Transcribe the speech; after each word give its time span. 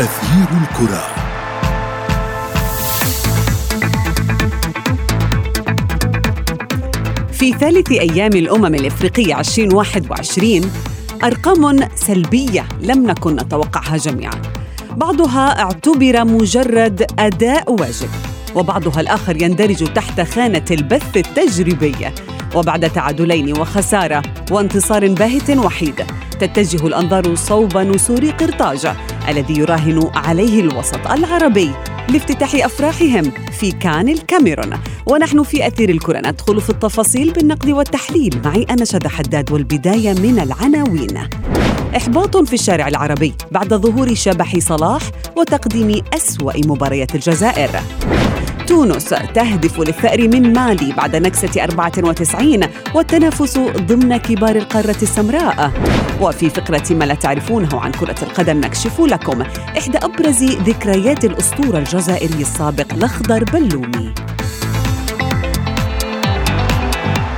أثير 0.00 0.48
الكرة. 0.62 1.04
في 7.32 7.52
ثالث 7.52 7.92
أيام 7.92 8.32
الأمم 8.32 8.74
الإفريقية 8.74 9.40
2021 9.40 10.70
أرقام 11.24 11.88
سلبية 11.94 12.68
لم 12.80 13.06
نكن 13.06 13.36
نتوقعها 13.36 13.96
جميعا. 13.96 14.42
بعضها 14.96 15.62
اعتبر 15.62 16.24
مجرد 16.24 17.06
أداء 17.18 17.72
واجب 17.72 18.08
وبعضها 18.54 19.00
الآخر 19.00 19.42
يندرج 19.42 19.92
تحت 19.92 20.20
خانة 20.20 20.64
البث 20.70 21.16
التجريبية 21.16 22.14
وبعد 22.54 22.90
تعادلين 22.90 23.60
وخسارة 23.60 24.22
وانتصار 24.50 25.08
باهت 25.08 25.50
وحيد 25.50 26.04
تتجه 26.40 26.86
الأنظار 26.86 27.34
صوب 27.34 27.78
نسور 27.78 28.30
قرطاج. 28.30 28.86
الذي 29.28 29.58
يراهن 29.58 30.10
عليه 30.14 30.60
الوسط 30.60 31.06
العربي 31.06 31.70
لافتتاح 32.08 32.54
أفراحهم 32.54 33.32
في 33.60 33.72
كان 33.72 34.08
الكاميرون. 34.08 34.78
ونحن 35.06 35.42
في 35.42 35.66
أثير 35.66 35.88
الكرة 35.88 36.18
ندخل 36.18 36.60
في 36.60 36.70
التفاصيل 36.70 37.32
بالنقد 37.32 37.70
والتحليل. 37.70 38.40
معي 38.44 38.66
أنا 38.70 38.84
شد 38.84 39.06
حداد 39.06 39.52
والبداية 39.52 40.12
من 40.12 40.38
العناوين. 40.38 41.28
إحباط 41.96 42.36
في 42.36 42.54
الشارع 42.54 42.88
العربي 42.88 43.34
بعد 43.50 43.74
ظهور 43.74 44.14
شبح 44.14 44.58
صلاح 44.58 45.02
وتقديم 45.36 46.02
أسوأ 46.14 46.66
مباريات 46.66 47.14
الجزائر. 47.14 47.70
تونس 48.66 49.04
تهدف 49.34 49.80
للثأر 49.80 50.28
من 50.28 50.52
مالي 50.52 50.92
بعد 50.92 51.16
نكسة 51.16 51.64
94 51.64 52.60
والتنافس 52.94 53.58
ضمن 53.58 54.16
كبار 54.16 54.56
القارة 54.56 54.96
السمراء. 55.02 55.72
وفي 56.20 56.50
فقرة 56.50 56.82
ما 56.90 57.04
لا 57.04 57.14
تعرفونه 57.14 57.80
عن 57.80 57.92
كرة 57.92 58.16
القدم 58.22 58.60
نكشف 58.60 59.00
لكم 59.00 59.42
إحدى 59.78 59.98
أبرز 59.98 60.44
ذكريات 60.44 61.24
الأسطورة 61.24 61.78
الجزائري 61.78 62.40
السابق 62.40 62.92
الأخضر 62.92 63.44
بلومي. 63.44 64.14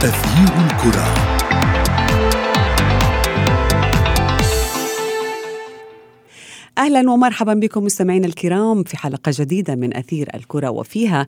أثير 0.03 0.53
الكرة. 0.67 1.38
أهلا 6.79 7.11
ومرحبا 7.11 7.55
بكم 7.55 7.85
مستمعينا 7.85 8.27
الكرام 8.27 8.85
في 8.85 8.97
حلقة 8.97 9.33
جديدة 9.35 9.75
من 9.75 9.97
أثير 9.97 10.29
الكرة 10.35 10.71
وفيها 10.71 11.27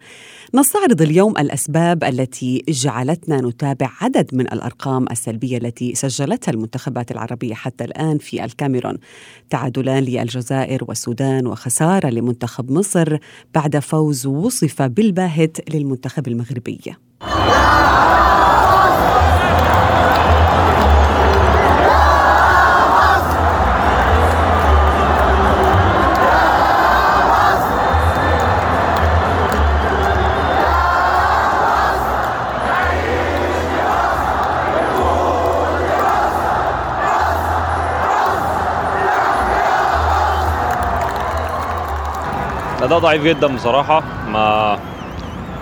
نستعرض 0.54 1.02
اليوم 1.02 1.38
الأسباب 1.38 2.04
التي 2.04 2.64
جعلتنا 2.68 3.40
نتابع 3.40 3.90
عدد 4.00 4.34
من 4.34 4.52
الأرقام 4.52 5.06
السلبية 5.10 5.58
التي 5.58 5.94
سجلتها 5.94 6.52
المنتخبات 6.52 7.10
العربية 7.10 7.54
حتى 7.54 7.84
الآن 7.84 8.18
في 8.18 8.44
الكاميرون. 8.44 8.98
تعادلان 9.50 10.02
للجزائر 10.02 10.84
والسودان 10.88 11.46
وخسارة 11.46 12.08
لمنتخب 12.08 12.70
مصر 12.70 13.18
بعد 13.54 13.78
فوز 13.78 14.26
وصف 14.26 14.82
بالباهت 14.82 15.74
للمنتخب 15.74 16.28
المغربي. 16.28 16.80
الاداء 42.91 43.02
ضعيف 43.10 43.24
جدا 43.24 43.46
بصراحة. 43.46 44.02
ما 44.28 44.78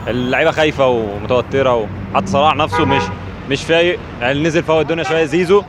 اللعيبة 0.08 0.50
خايفة 0.50 0.86
ومتوترة 0.86 1.88
وحتى 2.12 2.26
صلاح 2.26 2.56
نفسه 2.56 2.84
مش 2.84 3.02
مش 3.50 3.64
فايق. 3.64 3.98
يعني 4.20 4.42
نزل 4.42 4.62
فوق 4.62 4.80
الدنيا 4.80 5.04
شوية 5.04 5.24
زيزو. 5.24 5.62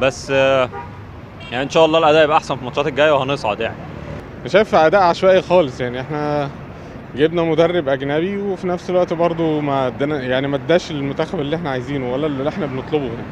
بس 0.00 0.30
يعني 0.30 1.62
إن 1.62 1.70
شاء 1.70 1.84
الله 1.84 1.98
الأداء 1.98 2.24
يبقى 2.24 2.36
أحسن 2.36 2.54
في 2.54 2.60
الماتشات 2.60 2.86
الجاية 2.86 3.10
وهنصعد 3.12 3.60
يعني. 3.60 3.74
شايف 4.46 4.74
أداء 4.74 5.02
عشوائي 5.02 5.42
خالص. 5.42 5.80
يعني 5.80 6.00
إحنا 6.00 6.50
جبنا 7.16 7.42
مدرب 7.42 7.88
أجنبي 7.88 8.36
وفي 8.36 8.66
نفس 8.66 8.90
الوقت 8.90 9.12
برضو 9.12 9.60
ما 9.60 9.86
ادانا 9.86 10.22
يعني 10.22 10.48
ما 10.48 10.56
اداش 10.56 10.90
المنتخب 10.90 11.40
اللي 11.40 11.56
إحنا 11.56 11.70
عايزينه 11.70 12.12
ولا 12.12 12.26
اللي 12.26 12.48
إحنا 12.48 12.66
بنطلبه. 12.66 13.04
يعني. 13.04 13.26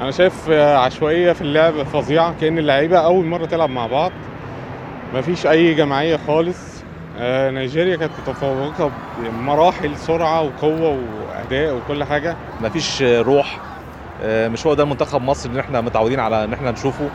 أنا 0.00 0.10
شايف 0.10 0.50
عشوائية 0.50 1.32
في 1.32 1.40
اللعب 1.40 1.82
فظيعة 1.82 2.34
كأن 2.40 2.58
اللعيبة 2.58 2.98
أول 2.98 3.24
مرة 3.24 3.46
تلعب 3.46 3.70
مع 3.70 3.86
بعض. 3.86 4.12
مفيش 5.14 5.46
أي 5.46 5.74
جماعية 5.74 6.18
خالص. 6.26 6.81
آه 7.18 7.50
نيجيريا 7.50 7.96
كانت 7.96 8.12
متفوقة 8.28 8.90
بمراحل 9.18 9.96
سرعة 9.96 10.42
وقوة 10.42 10.98
وأداء 11.28 11.76
وكل 11.76 12.04
حاجة. 12.04 12.36
مفيش 12.62 13.02
روح. 13.02 13.60
آه 14.22 14.48
مش 14.48 14.66
هو 14.66 14.74
ده 14.74 14.84
منتخب 14.84 15.22
مصر 15.22 15.48
اللي 15.48 15.60
إحنا 15.60 15.80
متعودين 15.80 16.20
على 16.20 16.44
إن 16.44 16.52
إحنا 16.52 16.70
نشوفه؟ 16.70 17.10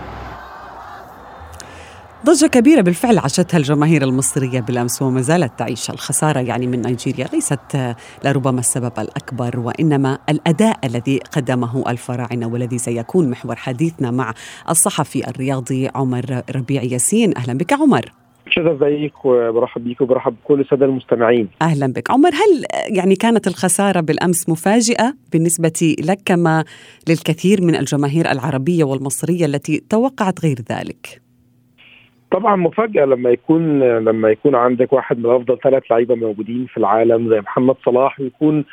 ضجة 2.25 2.45
كبيرة 2.47 2.81
بالفعل 2.81 3.17
عاشتها 3.17 3.57
الجماهير 3.57 4.03
المصرية 4.03 4.59
بالأمس 4.59 5.01
وما 5.01 5.21
زالت 5.21 5.59
تعيش 5.59 5.89
الخسارة 5.89 6.39
يعني 6.39 6.67
من 6.67 6.81
نيجيريا. 6.81 7.27
ليست 7.33 7.95
لربما 8.25 8.59
السبب 8.59 8.91
الأكبر 8.99 9.59
وإنما 9.59 10.17
الأداء 10.29 10.79
الذي 10.83 11.19
قدمه 11.31 11.83
الفراعنة 11.89 12.47
والذي 12.47 12.77
سيكون 12.77 13.29
محور 13.29 13.55
حديثنا 13.55 14.11
مع 14.11 14.33
الصحفي 14.69 15.27
الرياضي 15.29 15.89
عمر 15.95 16.41
ربيع 16.55 16.83
ياسين. 16.83 17.37
أهلا 17.37 17.53
بك 17.53 17.73
عمر. 17.73 18.11
شذا 18.57 18.71
ازيك 18.71 19.25
وبرحب 19.25 19.83
بيك 19.83 20.01
وبرحب 20.01 20.35
بكل 20.43 20.61
السادة 20.61 20.85
المستمعين. 20.85 21.47
أهلا 21.61 21.87
بك. 21.87 22.11
عمر 22.11 22.29
هل 22.29 22.65
يعني 22.97 23.15
كانت 23.15 23.47
الخسارة 23.47 23.99
بالأمس 24.01 24.49
مفاجئة 24.49 25.13
بالنسبة 25.31 25.95
لك 25.99 26.17
كما 26.25 26.63
للكثير 27.09 27.61
من 27.61 27.75
الجماهير 27.75 28.31
العربية 28.31 28.83
والمصرية 28.83 29.45
التي 29.45 29.83
توقعت 29.89 30.45
غير 30.45 30.57
ذلك؟ 30.71 31.21
طبعا 32.31 32.55
مفاجاه 32.55 33.05
لما 33.05 33.29
يكون 33.29 33.79
لما 33.79 34.29
يكون 34.29 34.55
عندك 34.55 34.93
واحد 34.93 35.19
من 35.19 35.29
أفضل 35.29 35.57
ثلاث 35.63 35.83
لعيبة 35.91 36.15
موجودين 36.15 36.65
في 36.65 36.77
العالم 36.77 37.29
زي 37.29 37.41
محمد 37.41 37.75
صلاح 37.85 38.19
ويكون 38.19 38.65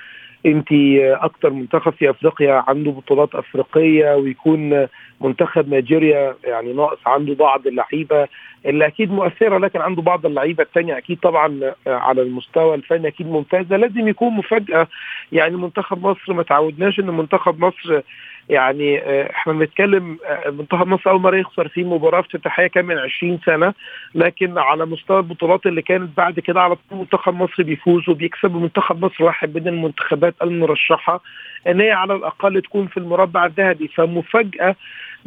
انت 0.47 0.69
أكتر 1.00 1.50
منتخب 1.50 1.93
في 1.93 2.10
افريقيا 2.10 2.65
عنده 2.69 2.91
بطولات 2.91 3.34
افريقية 3.34 4.15
ويكون 4.15 4.87
منتخب 5.21 5.69
نيجيريا 5.69 6.34
يعني 6.44 6.72
ناقص 6.72 6.99
عنده 7.06 7.34
بعض 7.34 7.66
اللعيبة 7.66 8.28
اللي 8.66 8.87
أكيد 8.87 9.12
مؤثرة 9.12 9.59
لكن 9.59 9.81
عنده 9.81 10.03
بعض 10.03 10.27
اللعيبة 10.27 10.62
الثانية 10.62 10.99
أكيد 10.99 11.19
طبعا 11.19 11.72
على 11.87 12.22
المستوى 12.22 12.75
الفني 12.75 13.09
أكيد 13.09 13.27
ممتازة 13.27 13.77
لازم 13.77 14.09
يكون 14.09 14.32
مفاجأة. 14.32 14.88
يعني 15.32 15.56
منتخب 15.56 16.06
مصر 16.06 16.32
ما 16.32 16.43
تعودناش 16.43 17.00
إن 17.00 17.06
منتخب 17.06 17.65
مصر 17.65 18.00
يعني 18.49 19.00
إحنا 19.31 19.53
بنتكلم 19.53 20.19
منتخب 20.47 20.87
مصر 20.87 21.10
أول 21.10 21.21
مرة 21.21 21.37
يخسر 21.37 21.69
في 21.69 21.84
مباراة 21.84 22.21
افتتاحية 22.21 22.66
كان 22.66 22.84
من 22.84 22.99
20 22.99 23.38
سنة 23.47 23.75
لكن 24.15 24.59
على 24.59 24.87
مستوى 24.87 25.19
البطولات 25.19 25.66
اللي 25.66 25.82
كانت 25.82 26.16
بعد 26.16 26.41
كده 26.41 26.60
على 26.60 26.77
طول 26.77 26.99
منتخب 26.99 27.34
مصر 27.34 27.62
بيفوز 27.62 28.09
وبيكسب 28.09 28.56
منتخب 28.56 29.05
مصر 29.05 29.25
واحد 29.25 29.55
من 29.59 29.69
المنتخبات 29.69 30.34
المرشحة 30.43 31.21
إن 31.69 31.81
هي 31.81 31.91
على 31.91 32.15
الأقل 32.15 32.63
تكون 32.63 32.87
في 32.87 32.97
المربع 32.97 33.47
الذهبي. 33.47 33.89
فمفاجأة 33.89 34.77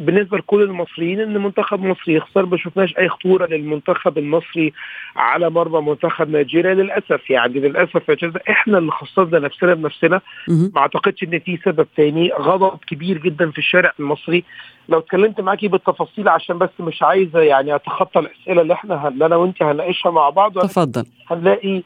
بالنسبة 0.00 0.38
لكل 0.38 0.62
المصريين 0.62 1.20
إن 1.20 1.42
منتخب 1.42 1.82
مصر 1.82 2.10
يخسر. 2.10 2.46
ما 2.46 2.56
شفناش 2.56 2.98
أي 2.98 3.08
خطورة 3.08 3.46
للمنتخب 3.46 4.18
المصري 4.18 4.72
على 5.16 5.50
مرمى 5.50 5.80
منتخب 5.90 6.30
نيجيريا 6.30 6.74
للأسف. 6.74 7.30
يعني 7.30 7.60
للأسف 7.60 8.08
يا 8.08 8.14
جزء 8.14 8.40
إحنا 8.50 8.78
اللي 8.78 8.92
خسرنا 8.92 9.38
نفسنا 9.38 9.74
بنفسنا. 9.74 10.20
ما 10.48 10.80
أعتقدش 10.80 11.22
إن 11.22 11.38
في 11.38 11.58
سبب 11.64 11.86
تاني. 11.96 12.32
غضب 12.32 12.78
كبير 12.86 13.18
جدا 13.18 13.50
في 13.50 13.58
الشارع 13.58 13.92
المصري. 14.00 14.44
لو 14.88 14.98
اتكلمت 14.98 15.40
معاكي 15.40 15.68
بالتفاصيل 15.68 16.28
عشان 16.28 16.58
بس 16.58 16.70
مش 16.80 17.02
عايزه 17.02 17.40
يعني 17.40 17.74
أتخطى 17.74 18.20
الأسئلة 18.20 18.62
اللي 18.62 18.74
إحنا 18.74 19.08
اللي 19.08 19.26
أنا 19.26 19.36
وانت 19.36 19.62
هنناقشها 19.62 20.10
مع 20.10 20.30
بعض. 20.30 20.58
تفضل. 20.58 21.04
هنلاقي 21.30 21.82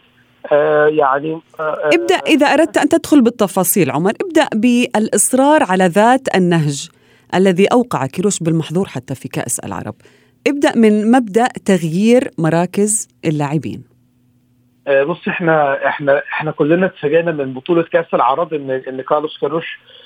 آه 0.52 0.86
يعني 0.86 1.40
آه 1.60 1.90
ابدأ 1.92 2.14
إذا 2.14 2.46
أردت 2.46 2.78
أن 2.78 2.88
تدخل 2.88 3.22
بالتفاصيل 3.22 3.90
عمر 3.90 4.12
ابدأ 4.20 4.48
بالإصرار 4.54 5.62
على 5.62 5.84
ذات 5.86 6.36
النهج 6.36 6.88
الذي 7.34 7.66
أوقع 7.66 8.06
كيروش 8.06 8.38
بالمحظور 8.40 8.88
حتى 8.88 9.14
في 9.14 9.28
كأس 9.28 9.58
العرب. 9.58 9.94
ابدأ 10.46 10.76
من 10.76 11.10
مبدأ 11.10 11.48
تغيير 11.64 12.30
مراكز 12.38 13.08
اللاعبين. 13.24 13.84
آه 14.86 15.04
بص 15.04 15.28
إحنا 15.28 15.86
إحنا 15.88 16.22
إحنا 16.32 16.50
كلنا 16.50 16.86
اتفاجئنا 16.86 17.32
من 17.32 17.54
بطولة 17.54 17.82
كأس 17.82 18.14
العرب 18.14 18.54
إن 18.54 18.70
إن 18.70 19.02
كارلوس 19.02 19.38
كيروش 19.40 19.66
آه 19.66 20.01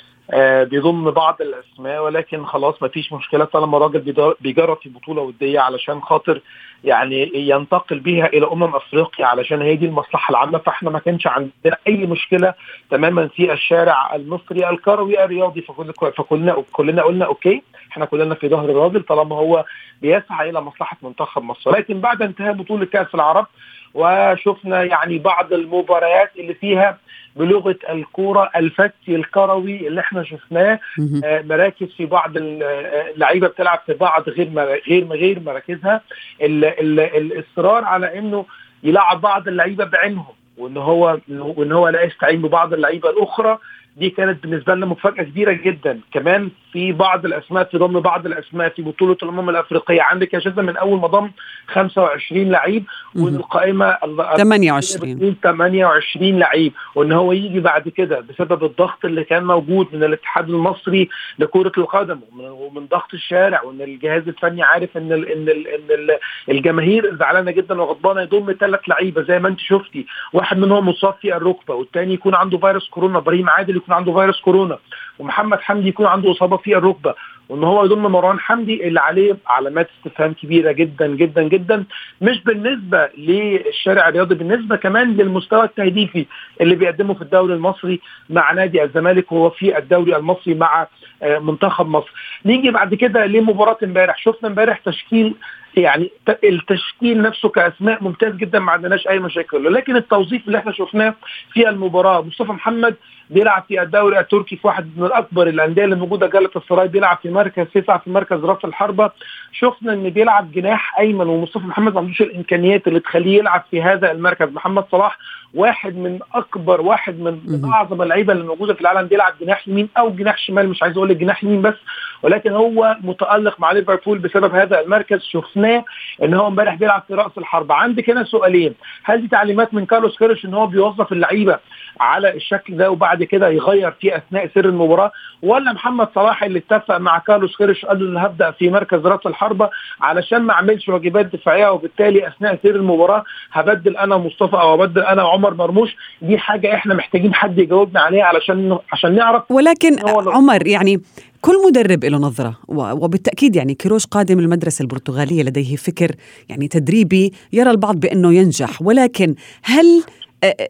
بيضم 0.64 1.10
بعض 1.10 1.36
الأسماء 1.40 2.04
ولكن 2.04 2.44
خلاص 2.44 2.82
ما 2.82 2.88
فيش 2.88 3.12
مشكلة. 3.12 3.44
طالما 3.44 3.78
راجل 3.78 4.34
بيجرب 4.40 4.76
في 4.82 4.88
بطولة 4.88 5.22
ودية 5.22 5.60
علشان 5.60 6.00
خاطر 6.02 6.40
يعني 6.84 7.30
ينتقل 7.34 8.00
بها 8.00 8.26
إلى 8.26 8.46
أمم 8.52 8.74
أفريقيا 8.74 9.26
علشان 9.26 9.62
هي 9.62 9.76
دي 9.76 9.86
المصلحة 9.86 10.30
العامة 10.30 10.58
فإحنا 10.58 10.90
ما 10.90 10.98
كانش 10.98 11.26
عندنا 11.26 11.76
أي 11.88 11.96
مشكلة 12.06 12.54
تماما 12.90 13.28
في 13.28 13.52
الشارع 13.52 14.14
المصري 14.14 14.70
الكروي 14.70 15.24
الرياضي 15.24 15.60
فكل 15.60 15.92
فكلنا 16.16 16.64
كلنا 16.72 17.02
قلنا 17.02 17.24
أوكي. 17.24 17.62
إحنا 17.96 18.04
كلنا 18.06 18.34
في 18.34 18.48
ظهر 18.48 18.64
الراجل 18.70 19.02
طالما 19.02 19.36
هو 19.36 19.64
بيسعى 20.02 20.50
إلى 20.50 20.60
مصلحة 20.60 20.96
منتخب 21.02 21.42
مصر. 21.42 21.70
ولكن 21.70 22.00
بعد 22.00 22.22
انتهاء 22.22 22.52
بطولة 22.52 22.86
كأس 22.86 23.06
العرب 23.14 23.46
وشفنا 23.94 24.82
يعني 24.84 25.18
بعض 25.18 25.52
المباريات 25.52 26.30
اللي 26.38 26.54
فيها 26.54 26.98
بلغة 27.36 27.76
الكورة 27.90 28.50
الفتي 28.56 29.16
الكروي 29.16 29.88
اللي 29.88 30.00
إحنا 30.00 30.22
شفناه 30.24 30.80
آه 31.24 31.42
مراكز 31.42 31.86
في 31.96 32.06
بعض 32.06 32.30
اللعيبة 32.36 33.48
بتلعب 33.48 33.80
في 33.86 33.94
بعض 33.94 34.28
غير 34.28 34.48
غير 34.88 35.06
غير 35.12 35.40
مراكزها. 35.40 36.00
الإصرار 36.40 37.84
على 37.84 38.18
إنه 38.18 38.44
يلعب 38.82 39.20
بعض 39.20 39.48
اللعيبة 39.48 39.84
بعينهم 39.84 40.34
وإن 40.58 40.76
هو 40.76 41.18
وإن 41.28 41.72
هو 41.72 41.88
لا 41.88 42.02
يستعين 42.02 42.42
ببعض 42.42 42.72
اللعيبة 42.74 43.10
الأخرى 43.10 43.58
دي 43.96 44.10
كانت 44.10 44.42
بالنسبة 44.42 44.74
لنا 44.74 44.86
مفاجأة 44.86 45.22
كبيرة 45.22 45.52
جدا. 45.52 46.00
كمان 46.12 46.50
في 46.72 46.92
بعض 46.92 47.24
الأسماء 47.24 47.64
في 47.64 47.78
ضم 47.78 48.00
بعض 48.00 48.26
الأسماء 48.26 48.68
في 48.68 48.82
بطولة 48.82 49.16
الأمم 49.22 49.50
الأفريقية. 49.50 50.02
عندك 50.02 50.34
يا 50.34 50.38
شذا 50.38 50.62
من 50.62 50.76
أول 50.76 51.00
ما 51.00 51.06
ضم 51.06 51.30
25 51.66 52.50
لعيب 52.50 52.84
والقائمة 53.14 53.96
28 54.36 55.36
28 55.42 56.38
لعيب. 56.38 56.72
وإن 56.94 57.12
هو 57.12 57.32
يجي 57.32 57.60
بعد 57.60 57.88
كده 57.88 58.20
بسبب 58.20 58.64
الضغط 58.64 59.04
اللي 59.04 59.24
كان 59.24 59.44
موجود 59.44 59.86
من 59.92 60.04
الاتحاد 60.04 60.48
المصري 60.48 61.08
لكرة 61.38 61.72
القدم 61.78 62.20
ومن 62.38 62.86
ضغط 62.86 63.14
الشارع 63.14 63.62
وإن 63.62 63.80
الجهاز 63.80 64.28
الفني 64.28 64.62
عارف 64.62 64.96
إن 64.96 65.12
ال 65.12 65.28
إن 65.28 65.48
ال 65.48 65.66
إن 65.66 65.90
ال 65.90 66.18
الجماهير 66.48 67.16
زعلانة 67.16 67.50
جدا 67.50 67.82
وغضبانة 67.82 68.22
يضم 68.22 68.52
ثلاث 68.60 68.80
لعيبة 68.88 69.22
زي 69.22 69.38
ما 69.38 69.48
أنت 69.48 69.60
شفتي. 69.60 70.06
واحد 70.32 70.58
منهم 70.58 70.88
مصاب 70.88 71.14
في 71.20 71.36
الركبة 71.36 71.74
والثاني 71.74 72.14
يكون 72.14 72.34
عنده 72.34 72.58
فيروس 72.58 72.88
كورونا. 72.88 73.18
إبراهيم 73.18 73.50
عادل 73.50 73.76
يكون 73.86 73.94
عنده 73.96 74.12
فيروس 74.12 74.40
كورونا 74.40 74.78
ومحمد 75.18 75.60
حمدي 75.60 75.88
يكون 75.88 76.06
عنده 76.06 76.30
إصابة 76.32 76.56
في 76.56 76.76
الركبة 76.76 77.14
وإن 77.48 77.64
هو 77.64 77.84
يضم 77.84 78.02
مروان 78.02 78.40
حمدي 78.40 78.88
اللي 78.88 79.00
عليه 79.00 79.36
علامات 79.46 79.88
استفهام 79.98 80.32
كبيرة 80.32 80.72
جدا 80.72 81.06
جدا 81.06 81.42
جدا 81.42 81.84
مش 82.20 82.42
بالنسبة 82.44 83.08
للشارع 83.18 84.08
الرياضي 84.08 84.34
بالنسبة 84.34 84.76
كمان 84.76 85.16
للمستوى 85.16 85.64
التهديفي 85.64 86.26
اللي 86.60 86.74
بيقدمه 86.74 87.14
في 87.14 87.22
الدوري 87.22 87.54
المصري 87.54 88.00
مع 88.30 88.52
نادي 88.52 88.82
الزمالك 88.82 89.32
وهو 89.32 89.50
في 89.50 89.78
الدوري 89.78 90.16
المصري 90.16 90.54
مع 90.54 90.86
منتخب 91.22 91.88
مصر. 91.88 92.10
نيجي 92.46 92.70
بعد 92.70 92.94
كده 92.94 93.26
لمباراة 93.26 93.78
امبارح. 93.84 94.18
شفنا 94.18 94.48
امبارح 94.48 94.78
تشكيل 94.78 95.34
يعني 95.76 96.10
التشكيل 96.44 97.22
نفسه 97.22 97.48
كأسماء 97.48 98.04
ممتاز 98.04 98.34
جدا 98.34 98.58
ما 98.58 98.72
عندناش 98.72 99.08
أي 99.08 99.18
مشاكل. 99.18 99.74
لكن 99.74 99.96
التوظيف 99.96 100.46
اللي 100.46 100.58
إحنا 100.58 100.72
شفناه 100.72 101.14
في 101.52 101.68
المباراة 101.68 102.20
مصطفى 102.22 102.52
محمد 102.52 102.94
بيلعب 103.30 103.64
في 103.68 103.82
الدوري 103.82 104.18
التركي 104.18 104.56
في 104.56 104.66
واحد 104.66 104.90
من 104.96 105.06
الأكبر 105.06 105.46
الأندية 105.48 105.84
اللي 105.84 105.96
موجودة 105.96 106.26
جاله 106.26 106.50
السراي 106.56 106.88
بيلعب 106.88 107.18
في 107.22 107.30
مركز 107.30 107.66
تسعة 107.74 107.98
في 107.98 108.10
مركز 108.10 108.44
راس 108.44 108.64
الحربة. 108.64 109.10
شفنا 109.52 109.92
إن 109.92 110.10
بيلعب 110.10 110.52
جناح 110.52 110.98
أيمن 110.98 111.26
ومصطفى 111.26 111.66
محمد 111.66 111.94
ما 111.94 112.00
عندوش 112.00 112.20
الإمكانيات 112.22 112.88
اللي 112.88 113.00
تخليه 113.00 113.38
يلعب 113.38 113.64
في 113.70 113.82
هذا 113.82 114.10
المركز. 114.12 114.48
محمد 114.48 114.84
صلاح 114.92 115.18
واحد 115.54 115.96
من 115.96 116.18
أكبر 116.34 116.80
واحد 116.80 117.18
من, 117.20 117.40
من 117.46 117.70
أعظم 117.72 118.02
اللعيبة 118.02 118.32
اللي 118.32 118.44
موجودة 118.44 118.74
في 118.74 118.80
العالم 118.80 119.08
بيلعب 119.08 119.32
جناح 119.40 119.68
يمين 119.68 119.88
أو 119.98 120.10
جناح 120.10 120.38
شمال 120.38 120.68
مش 120.68 120.82
عايز 120.82 120.96
أقول 120.96 121.18
جناح 121.18 121.44
يمين 121.44 121.62
بس 121.62 121.74
ولكن 122.22 122.52
هو 122.52 122.96
متألق 123.00 123.60
مع 123.60 123.72
ليفربول 123.72 124.18
بسبب 124.18 124.54
هذا 124.54 124.80
المركز. 124.80 125.22
شفناه 125.22 125.84
إن 126.22 126.34
هو 126.34 126.46
امبارح 126.46 126.74
بيلعب 126.74 127.02
في 127.08 127.14
رأس 127.14 127.38
الحربة. 127.38 127.74
عندك 127.74 128.10
هنا 128.10 128.24
سؤالين. 128.24 128.74
هل 129.04 129.20
دي 129.20 129.28
تعليمات 129.28 129.74
من 129.74 129.86
كارلوس 129.86 130.18
كيرش 130.18 130.44
إن 130.44 130.54
هو 130.54 130.66
بيوظف 130.66 131.12
اللعيبة 131.12 131.58
على 132.00 132.34
الشكل 132.34 132.76
ده 132.76 132.90
وبعد 132.90 133.15
كده 133.22 133.48
يغير 133.48 133.90
في 134.00 134.16
أثناء 134.16 134.50
سير 134.54 134.64
المباراة. 134.64 135.12
ولا 135.42 135.72
محمد 135.72 136.08
صلاح 136.14 136.42
اللي 136.42 136.58
اتفق 136.58 136.96
مع 136.98 137.18
كارلوس 137.18 137.56
كيرش 137.56 137.84
قال 137.84 138.04
له 138.04 138.10
أنا 138.10 138.26
هبدأ 138.26 138.50
في 138.50 138.70
مركز 138.70 139.06
رأس 139.06 139.26
الحربة 139.26 139.70
علشان 140.00 140.38
ما 140.38 140.52
أعملش 140.52 140.88
واجبات 140.88 141.26
دفاعية 141.26 141.68
وبالتالي 141.68 142.28
أثناء 142.28 142.58
سير 142.62 142.76
المباراة 142.76 143.24
هبدل 143.52 143.96
أنا 143.96 144.16
مصطفى 144.16 144.56
أو 144.56 144.74
ابدل 144.74 145.02
أنا 145.02 145.22
عمر 145.22 145.54
مرموش. 145.54 145.96
دي 146.22 146.38
حاجة 146.38 146.74
إحنا 146.74 146.94
محتاجين 146.94 147.34
حد 147.34 147.58
يجاوبنا 147.58 148.00
عليها 148.00 148.24
علشان 148.24 148.78
عشان 148.92 149.14
نعرف 149.14 149.50
ولكن 149.50 149.96
عمر 150.08 150.66
يعني 150.66 151.00
كل 151.40 151.52
مدرب 151.68 152.04
له 152.04 152.18
نظرة 152.18 152.56
وبالتأكيد 152.68 153.56
يعني 153.56 153.74
كيروش 153.74 154.06
قادم 154.06 154.38
المدرسة 154.38 154.82
البرتغالية 154.82 155.42
لديه 155.42 155.76
فكر 155.76 156.10
يعني 156.48 156.68
تدريبي 156.68 157.32
يرى 157.52 157.70
البعض 157.70 157.96
بأنه 158.00 158.34
ينجح. 158.34 158.82
ولكن 158.82 159.34
هل 159.62 160.02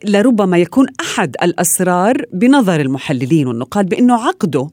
لربما 0.04 0.58
يكون 0.58 0.86
أحد 1.00 1.36
الأسرار 1.42 2.22
بنظر 2.32 2.80
المحللين 2.80 3.46
والنقاد 3.46 3.88
بأنه 3.88 4.14
عقده 4.14 4.68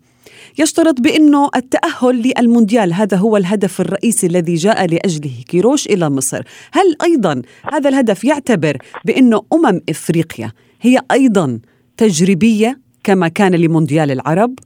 يشترط 0.60 1.01
بأنه 1.01 1.50
التأهل 1.56 2.34
للمونديال. 2.38 2.94
هذا 2.94 3.18
هو 3.18 3.38
الهدف 3.38 3.81
الرئيسي 3.81 4.28
الذي 4.28 4.56
جاء 4.56 4.86
لأجله 4.86 5.44
كيروش 5.48 5.88
إلى 5.88 6.10
مصر. 6.10 6.42
هل 6.72 6.95
أيضا 7.04 7.42
هذا 7.74 7.90
الهدف 7.90 8.24
يعتبر 8.24 8.78
بأنه 9.06 9.42
أمم 9.54 9.81
إفريقيا 9.90 10.51
هي 10.81 11.00
أيضا 11.12 11.60
تجريبية 11.98 12.80
كما 13.04 13.28
كان 13.28 13.56
لمونديال 13.56 14.12
العرب؟ 14.12 14.60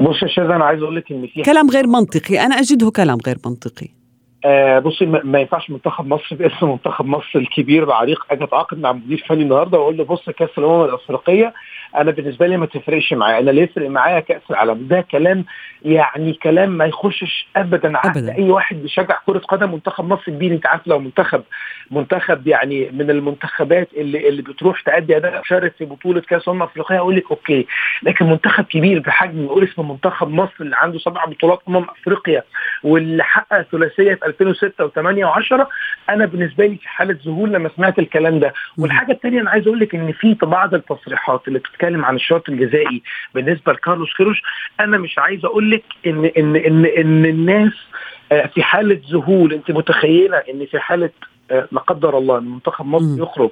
بص 0.00 0.22
يا 0.22 0.28
شاذ 0.28 0.44
أنا 0.44 0.64
عايز 0.64 0.82
أقول 0.82 0.96
لك 0.96 1.12
إن 1.12 1.26
في 1.34 1.42
كلام 1.42 1.70
غير 1.70 1.86
منطقي. 1.86 2.40
أنا 2.40 2.54
أجده 2.54 2.90
كلام 2.90 3.18
غير 3.26 3.38
منطقي. 3.46 3.88
آه 4.44 4.78
بصي 4.78 5.06
ما 5.06 5.40
ينفعش 5.40 5.70
منتخب 5.70 6.06
مصر 6.06 6.36
باسم 6.36 6.70
منتخب 6.70 7.06
مصر 7.06 7.38
الكبير 7.38 7.84
العريق 7.84 8.26
أجي 8.30 8.44
اتعاقد 8.44 8.78
مع 8.80 8.92
مدير 8.92 9.24
فني 9.28 9.42
النهارده 9.42 9.78
واقول 9.78 9.96
له 9.96 10.04
بص 10.04 10.30
كأس 10.30 10.48
الأمم 10.58 10.84
الأفريقية 10.84 11.54
أنا 11.96 12.10
بالنسبة 12.10 12.46
لي 12.46 12.56
ما 12.56 12.66
تفرقش 12.66 13.12
معايا. 13.12 13.38
أنا 13.38 13.50
اللي 13.50 13.62
يفرق 13.62 13.90
معايا 13.90 14.20
كأس 14.20 14.42
العالم. 14.50 14.86
ده 14.88 15.00
كلام 15.00 15.44
يعني 15.84 16.32
كلام 16.32 16.70
ما 16.70 16.84
يخشش 16.84 17.46
ابدا 17.56 17.98
على 17.98 18.34
أي 18.38 18.50
واحد 18.50 18.76
بيشجع 18.82 19.18
كرة 19.26 19.38
قدم. 19.38 19.72
منتخب 19.72 20.04
مصر 20.04 20.24
كبير. 20.32 20.52
انت 20.52 20.66
عارف 20.66 20.86
لو 20.86 20.98
منتخب 20.98 21.42
منتخب 21.90 22.46
يعني 22.46 22.90
من 22.92 23.10
المنتخبات 23.10 23.88
اللي 23.96 24.28
اللي 24.28 24.42
بتروح 24.42 24.80
تأدي 24.80 25.16
أداء 25.16 25.40
مشرف 25.40 25.72
في 25.78 25.84
بطولة 25.84 26.20
كأس 26.20 26.42
الأمم 26.42 26.62
الأفريقية 26.62 26.98
أقول 26.98 27.16
لك 27.16 27.30
أوكي. 27.30 27.66
لكن 28.02 28.26
منتخب 28.26 28.64
كبير 28.64 28.98
بحجم 28.98 29.44
يقول 29.44 29.64
اسم 29.64 29.88
منتخب 29.90 30.28
مصر 30.28 30.54
اللي 30.60 30.76
عنده 30.76 30.98
سبع 30.98 31.24
بطولات 31.24 31.60
أمم 31.68 31.86
أفريقيا 32.00 32.42
واللي 32.84 33.22
حقق 33.24 33.62
ثلاثية 33.62 34.18
2006 34.40 34.88
و8 34.88 35.26
و10 35.26 35.66
أنا 36.10 36.26
بالنسبة 36.26 36.66
لي 36.66 36.76
في 36.76 36.88
حالة 36.88 37.18
ذهول 37.26 37.52
لما 37.52 37.70
سمعت 37.76 37.98
الكلام 37.98 38.38
ده. 38.38 38.52
والحاجة 38.78 39.12
الثانية 39.12 39.40
أنا 39.40 39.50
عايز 39.50 39.66
أقول 39.66 39.80
لك 39.80 39.94
إن 39.94 40.12
في 40.12 40.34
بعض 40.42 40.74
التصريحات 40.74 41.48
اللي 41.48 41.58
بتتكلم 41.58 42.04
عن 42.04 42.16
الشرط 42.16 42.48
الجزائي 42.48 43.02
بالنسبة 43.34 43.72
لكارلوس 43.72 44.16
كيروش 44.16 44.42
أنا 44.80 44.98
مش 44.98 45.18
عايز 45.18 45.44
أقول 45.44 45.70
لك 45.70 45.84
إن 46.06 46.24
إن 46.24 46.56
إن 46.56 46.84
إن 46.86 47.24
الناس 47.24 47.72
في 48.54 48.62
حالة 48.62 49.00
ذهول 49.12 49.52
أنت 49.52 49.70
متخيلة 49.70 50.36
إن 50.36 50.66
في 50.66 50.78
حالة 50.78 51.10
لا 51.50 51.80
قدر 51.86 52.18
الله 52.18 52.38
إن 52.38 52.44
منتخب 52.44 52.86
مصر 52.86 53.22
يخرج 53.22 53.50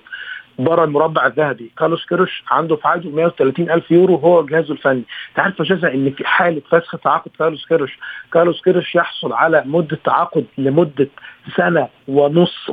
بره 0.59 0.85
المربع 0.85 1.27
الذهبي. 1.27 1.73
كارلوس 1.79 2.07
كيروش 2.07 2.45
عنده 2.51 2.77
في 2.77 2.89
عقده 2.89 3.11
130 3.11 3.71
ألف 3.71 3.91
يورو 3.91 4.17
هو 4.17 4.47
جهازه 4.47 4.73
الفني. 4.73 5.03
انت 5.31 5.39
عارف 5.39 5.61
يا 5.71 5.95
إن 5.95 6.11
في 6.11 6.27
حالة 6.27 6.63
فسخ 6.71 6.97
تعاقد 6.97 7.31
كارلوس 7.39 7.67
كيروش 7.67 7.99
كارلوس 8.33 8.63
كيروش 8.63 8.95
يحصل 8.95 9.33
على 9.33 9.63
مدة 9.67 9.99
تعاقد 10.05 10.45
لمدة 10.59 11.09
سنة 11.57 11.89
ونص 12.09 12.71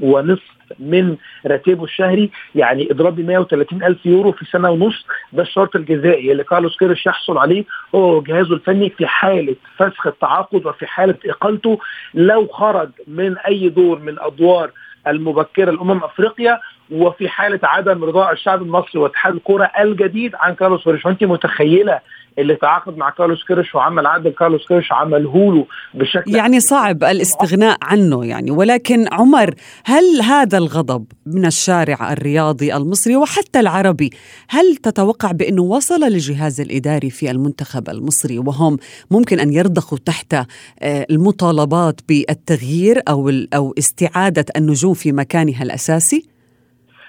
ونصف 0.00 0.56
من 0.78 1.16
راتبه 1.46 1.84
الشهري 1.84 2.30
يعني 2.54 2.90
اضرابي 2.90 3.22
130 3.22 3.84
ألف 3.84 4.06
يورو 4.06 4.32
في 4.32 4.44
سنة 4.44 4.70
ونص. 4.70 5.06
ده 5.32 5.42
الشرط 5.42 5.76
الجزائي 5.76 6.32
اللي 6.32 6.44
كارلوس 6.44 6.76
كيروش 6.78 7.06
يحصل 7.06 7.38
عليه 7.38 7.64
هو 7.94 8.20
جهازه 8.22 8.54
الفني 8.54 8.90
في 8.90 9.06
حالة 9.06 9.56
فسخ 9.76 10.06
التعاقد 10.06 10.66
وفي 10.66 10.86
حالة 10.86 11.14
إقالته. 11.26 11.78
لو 12.14 12.46
خرج 12.46 12.90
من 13.06 13.38
أي 13.38 13.68
دور 13.68 13.98
من 13.98 14.18
أدوار 14.20 14.70
المبكرة 15.06 15.70
لأمم 15.70 16.04
أفريقيا 16.04 16.60
وفي 16.90 17.28
حالة 17.28 17.60
عدم 17.62 18.04
رضاء 18.04 18.32
الشعب 18.32 18.62
المصري 18.62 19.00
واتحاد 19.00 19.34
الكرة 19.34 19.70
الجديد 19.80 20.34
عن 20.34 20.54
كارلوس 20.54 20.84
كيروش 20.84 21.06
وانت 21.06 21.24
متخيلة 21.24 22.00
اللي 22.38 22.56
تعاقد 22.56 22.96
مع 22.96 23.10
كارلوس 23.10 23.44
كيروش 23.46 23.74
وعمل 23.74 24.06
عقد 24.06 24.28
كارلوس 24.28 24.68
كيروش 24.68 24.92
عمله 24.92 25.54
له 25.54 25.66
بشكل 25.94 26.34
يعني 26.34 26.60
صعب 26.60 27.04
الاستغناء 27.04 27.78
عنه 27.82 28.24
يعني 28.24 28.50
ولكن 28.50 29.06
عمر 29.12 29.54
هل 29.84 30.22
هذا 30.22 30.58
الغضب 30.58 31.06
من 31.26 31.46
الشارع 31.46 32.12
الرياضي 32.12 32.76
المصري 32.76 33.16
وحتى 33.16 33.60
العربي 33.60 34.10
هل 34.48 34.76
تتوقع 34.76 35.32
بأنه 35.32 35.62
وصل 35.62 36.00
للجهاز 36.00 36.60
الإداري 36.60 37.10
في 37.10 37.30
المنتخب 37.30 37.88
المصري 37.88 38.38
وهم 38.38 38.78
ممكن 39.10 39.40
أن 39.40 39.52
يرضخوا 39.52 39.98
تحت 39.98 40.36
المطالبات 40.82 42.00
بالتغيير 42.08 43.02
أو 43.08 43.32
أو 43.54 43.74
استعادة 43.78 44.44
النجوم 44.56 44.94
في 44.94 45.12
مكانها 45.12 45.62
الأساسي؟ 45.62 46.28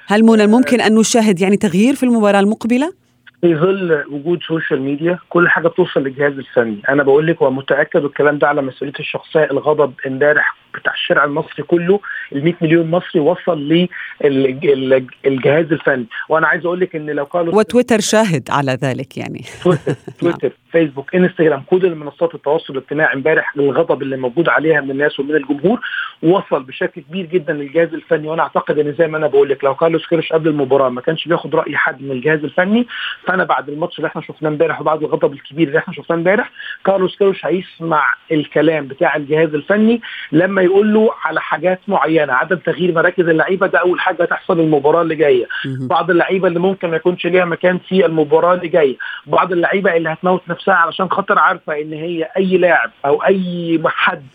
هل 0.07 0.24
من 0.24 0.41
الممكن 0.41 0.81
أن 0.81 0.96
نشاهد 0.96 1.41
يعني 1.41 1.57
تغيير 1.57 1.96
في 1.96 2.03
المباراة 2.03 2.39
المقبلة؟ 2.39 3.06
في 3.41 3.56
ظل 3.56 4.03
وجود 4.12 4.44
سوشيال 4.48 4.82
ميديا 4.82 5.20
كل 5.29 5.50
حاجة 5.50 5.67
بتوصل 5.67 6.03
للجهاز 6.03 6.34
الفني. 6.34 6.82
أنا 6.89 7.03
بقول 7.03 7.27
لك 7.27 7.41
ومتاكد 7.41 8.03
والكلام 8.03 8.38
ده 8.38 8.48
على 8.48 8.62
مسؤوليتي 8.62 9.00
الشخصية. 9.00 9.44
الغضب 9.44 9.94
امبارح 10.08 10.58
بتاع 10.75 10.94
الشارع 10.94 11.24
المصري 11.24 11.63
كله 11.63 12.00
ال 12.36 12.44
100 12.44 12.53
مليون 12.62 12.91
مصري 12.91 13.22
وصل 13.22 13.88
للجهاز 14.24 15.72
الفني. 15.72 16.06
وأنا 16.29 16.48
عايز 16.48 16.65
أقول 16.65 16.79
لك 16.79 16.96
إن 16.96 17.10
لو 17.10 17.24
قالوا 17.24 17.56
وتويتر 17.56 18.00
شاهد 18.00 18.44
على 18.50 18.72
ذلك 18.72 19.17
يعني. 19.17 19.46
تويتر 19.63 19.94
تويتر. 20.20 20.51
فيسبوك 20.71 21.15
انستغرام 21.15 21.63
كل 21.65 21.95
منصات 21.95 22.36
التواصل 22.36 22.74
الاجتماعي 22.74 23.13
امبارح 23.13 23.53
الغضب 23.57 24.01
اللي 24.01 24.17
موجود 24.17 24.50
عليها 24.50 24.81
من 24.81 24.91
الناس 24.91 25.19
ومن 25.19 25.36
الجمهور 25.36 25.79
وصل 26.24 26.63
بشكل 26.63 27.01
كبير 27.01 27.25
جدا 27.25 27.53
للجهاز 27.53 27.93
الفني. 27.93 28.27
وأنا 28.27 28.43
أعتقد 28.43 28.79
إن 28.79 28.93
زي 29.00 29.07
ما 29.07 29.17
أنا 29.17 29.27
بقول 29.27 29.50
لك 29.50 29.63
لو 29.63 29.75
كارلوس 29.75 30.07
كيروش 30.07 30.33
قبل 30.33 30.47
المباراة 30.50 30.89
ما 30.89 31.01
كانش 31.01 31.27
بياخد 31.27 31.55
رأي 31.55 31.77
حد 31.77 32.01
من 32.01 32.12
الجهاز 32.12 32.43
الفني 32.43 32.88
فأنا 33.24 33.43
بعد 33.43 33.69
الماتش 33.69 33.97
اللي 33.97 34.07
إحنا 34.07 34.21
شفناه 34.21 34.50
امبارح 34.50 34.81
وبعد 34.81 35.03
الغضب 35.03 35.33
الكبير 35.33 35.67
اللي 35.67 35.79
إحنا 35.79 35.93
شفناه 35.93 36.17
امبارح 36.17 36.51
كارلوس 36.86 37.17
كيروش 37.17 37.45
هيسمع 37.45 38.05
الكلام 38.31 38.88
بتاع 38.88 39.15
الجهاز 39.15 39.53
الفني 39.55 40.01
لما 40.31 40.62
يقول 40.62 40.93
له 40.93 41.09
على 41.25 41.41
حاجات 41.41 41.79
معينة 41.88 42.33
عدم 42.33 42.55
تغيير 42.55 42.93
مراكز 42.95 43.27
اللعيبة. 43.29 43.67
ده 43.67 43.79
أول 43.79 44.00
حاجة 44.00 44.24
تحصل 44.24 44.59
المباراة 44.59 45.01
اللي 45.01 45.15
جاية. 45.15 45.45
بعض 45.89 46.09
اللعيبة 46.09 46.47
اللي 46.47 46.59
ممكن 46.59 46.89
ما 46.89 46.95
يكونش 46.95 47.27
ليها 47.27 47.45
مكان 47.45 47.77
في 47.77 48.05
المباراة 48.05 48.53
اللي 48.53 48.67
جاية. 48.67 48.97
بعض 49.25 49.51
اللعيبة 49.51 49.95
اللي 49.97 50.09
هتموت 50.09 50.41
نفسها 50.50 50.66
علشان 50.74 51.09
خاطر 51.12 51.39
عارفة 51.39 51.81
إن 51.81 51.93
هي 51.93 52.29
أي 52.38 52.57
لاعب 52.57 52.91
أو 53.05 53.24
أي 53.24 53.81
حد 53.86 54.27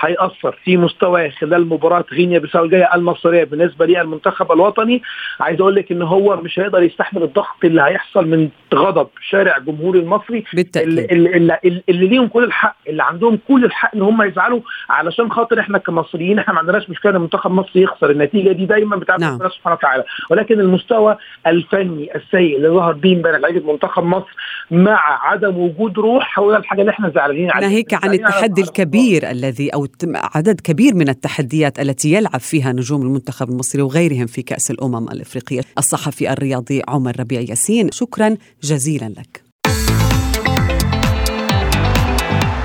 هيأثر 0.00 0.58
في 0.64 0.76
مستواه 0.76 1.28
خلال 1.28 1.68
مباراة 1.68 2.04
غينيا 2.12 2.38
بيساو 2.38 2.64
الجاية 2.64 2.94
المصرية 2.94 3.44
بالنسبة 3.44 3.86
للمنتخب 3.86 4.52
الوطني. 4.52 5.02
عايز 5.40 5.60
أقول 5.60 5.74
لك 5.74 5.92
إن 5.92 6.02
هو 6.02 6.36
مش 6.36 6.58
هيقدر 6.58 6.82
يستحمل 6.82 7.22
الضغط 7.22 7.64
اللي 7.64 7.82
هيحصل 7.82 8.26
من 8.26 8.48
غضب 8.74 9.08
شارع 9.30 9.56
الجمهور 9.56 9.96
المصري. 9.96 10.44
بالتأكيد. 10.54 10.88
اللي, 10.88 11.36
اللي, 11.36 11.58
اللي 11.88 12.06
ليهم 12.06 12.26
كل 12.28 12.44
الحق 12.44 12.76
اللي 12.88 13.02
عندهم 13.02 13.38
كل 13.48 13.64
الحق 13.64 13.94
إن 13.94 14.02
هم 14.02 14.22
يزعلوا 14.22 14.60
علشان 14.90 15.32
خاطر 15.32 15.60
إحنا 15.60 15.78
كمصريين 15.78 16.38
إحنا 16.38 16.54
ما 16.54 16.60
عندناش 16.60 16.90
مشكلة 16.90 17.16
إن 17.16 17.20
منتخب 17.20 17.50
مصر 17.50 17.78
يخسر. 17.78 18.10
النتيجة 18.10 18.52
دي 18.52 18.66
دايما 18.66 18.96
بتاعت 18.96 19.20
نعم. 19.20 19.34
ربنا 19.34 19.48
سبحانه 19.48 19.76
وتعالى. 19.76 20.04
ولكن 20.30 20.60
المستوى 20.60 21.16
الفني 21.46 22.16
السيء 22.16 22.56
اللي 22.56 22.68
ظهر 22.68 22.92
بيه 22.92 23.16
امبارح 23.16 23.38
لعيبة 23.40 23.72
منتخب 23.72 24.04
مصر 24.04 24.34
مع 24.70 25.28
عدم 25.28 25.56
وجود 25.56 25.98
روح 25.98 26.38
هو 26.38 26.50
ده 26.50 26.56
الحاجة 26.56 26.80
اللي 26.80 26.90
إحنا 26.90 27.12
زعلانين 27.14 27.50
عليها. 27.50 27.68
ناهيك 27.68 27.94
عن 28.04 28.12
التحدي 28.14 28.60
الكبير 28.62 29.30
الذي 29.30 29.70
أو 29.74 29.87
عدد 30.14 30.60
كبير 30.60 30.94
من 30.94 31.08
التحديات 31.08 31.78
التي 31.78 32.12
يلعب 32.12 32.40
فيها 32.40 32.72
نجوم 32.72 33.02
المنتخب 33.02 33.50
المصري 33.50 33.82
وغيرهم 33.82 34.26
في 34.26 34.42
كأس 34.42 34.70
الأمم 34.70 35.08
الإفريقية. 35.08 35.60
الصحفي 35.78 36.32
الرياضي 36.32 36.82
عمر 36.88 37.20
ربيع 37.20 37.40
ياسين 37.40 37.90
شكرا 37.90 38.36
جزيلا 38.62 39.08
لك. 39.08 39.42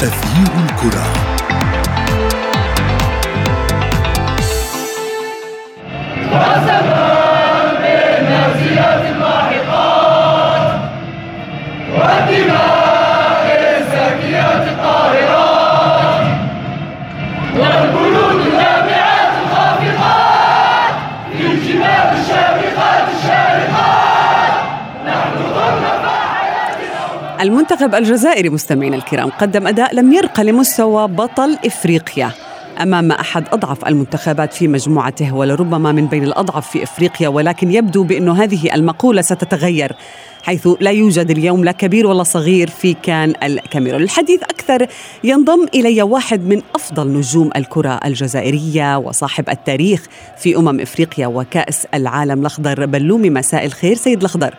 أثير 0.02 0.48
الكرة 0.64 1.34
المنتخب 27.44 27.96
الجزائري 27.96 28.50
مستمعينا 28.50 28.96
الكرام 28.96 29.30
قدم 29.30 29.68
أداء 29.68 29.96
لم 29.96 30.14
يرقى 30.14 30.44
لمستوى 30.44 31.08
بطل 31.08 31.58
إفريقيا 31.66 32.32
أمام 32.82 33.12
أحد 33.12 33.46
أضعف 33.52 33.88
المنتخبات 33.88 34.54
في 34.54 34.68
مجموعته 34.68 35.36
ولربما 35.36 35.92
من 35.92 36.08
بين 36.08 36.24
الأضعف 36.24 36.70
في 36.72 36.84
إفريقيا 36.84 37.28
ولكن 37.28 37.72
يبدو 37.72 38.04
بأن 38.04 38.30
هذه 38.30 38.76
المقولة 38.76 39.22
ستتغير 39.22 39.96
حيث 40.44 40.68
لا 40.80 40.92
يوجد 40.92 41.32
اليوم 41.32 41.64
لا 41.64 41.72
كبير 41.72 42.08
ولا 42.08 42.24
صغير 42.24 42.70
في 42.70 42.94
كان 42.94 43.34
الكاميرون. 43.44 44.04
الحديث 44.04 44.44
أكثر 44.44 44.88
ينضم 45.24 45.66
إلي 45.76 46.02
واحد 46.02 46.42
من 46.42 46.62
أفضل 46.76 47.08
نجوم 47.08 47.50
الكرة 47.56 48.00
الجزائرية 48.06 48.98
وصاحب 48.98 49.50
التاريخ 49.50 50.06
في 50.38 50.58
أمم 50.58 50.80
إفريقيا 50.80 51.28
وكأس 51.28 51.88
العالم 51.94 52.40
الأخضر 52.42 52.86
بلومي 52.86 53.30
مساء 53.30 53.66
الخير. 53.66 53.96
سيد 53.96 54.20
الأخضر. 54.20 54.56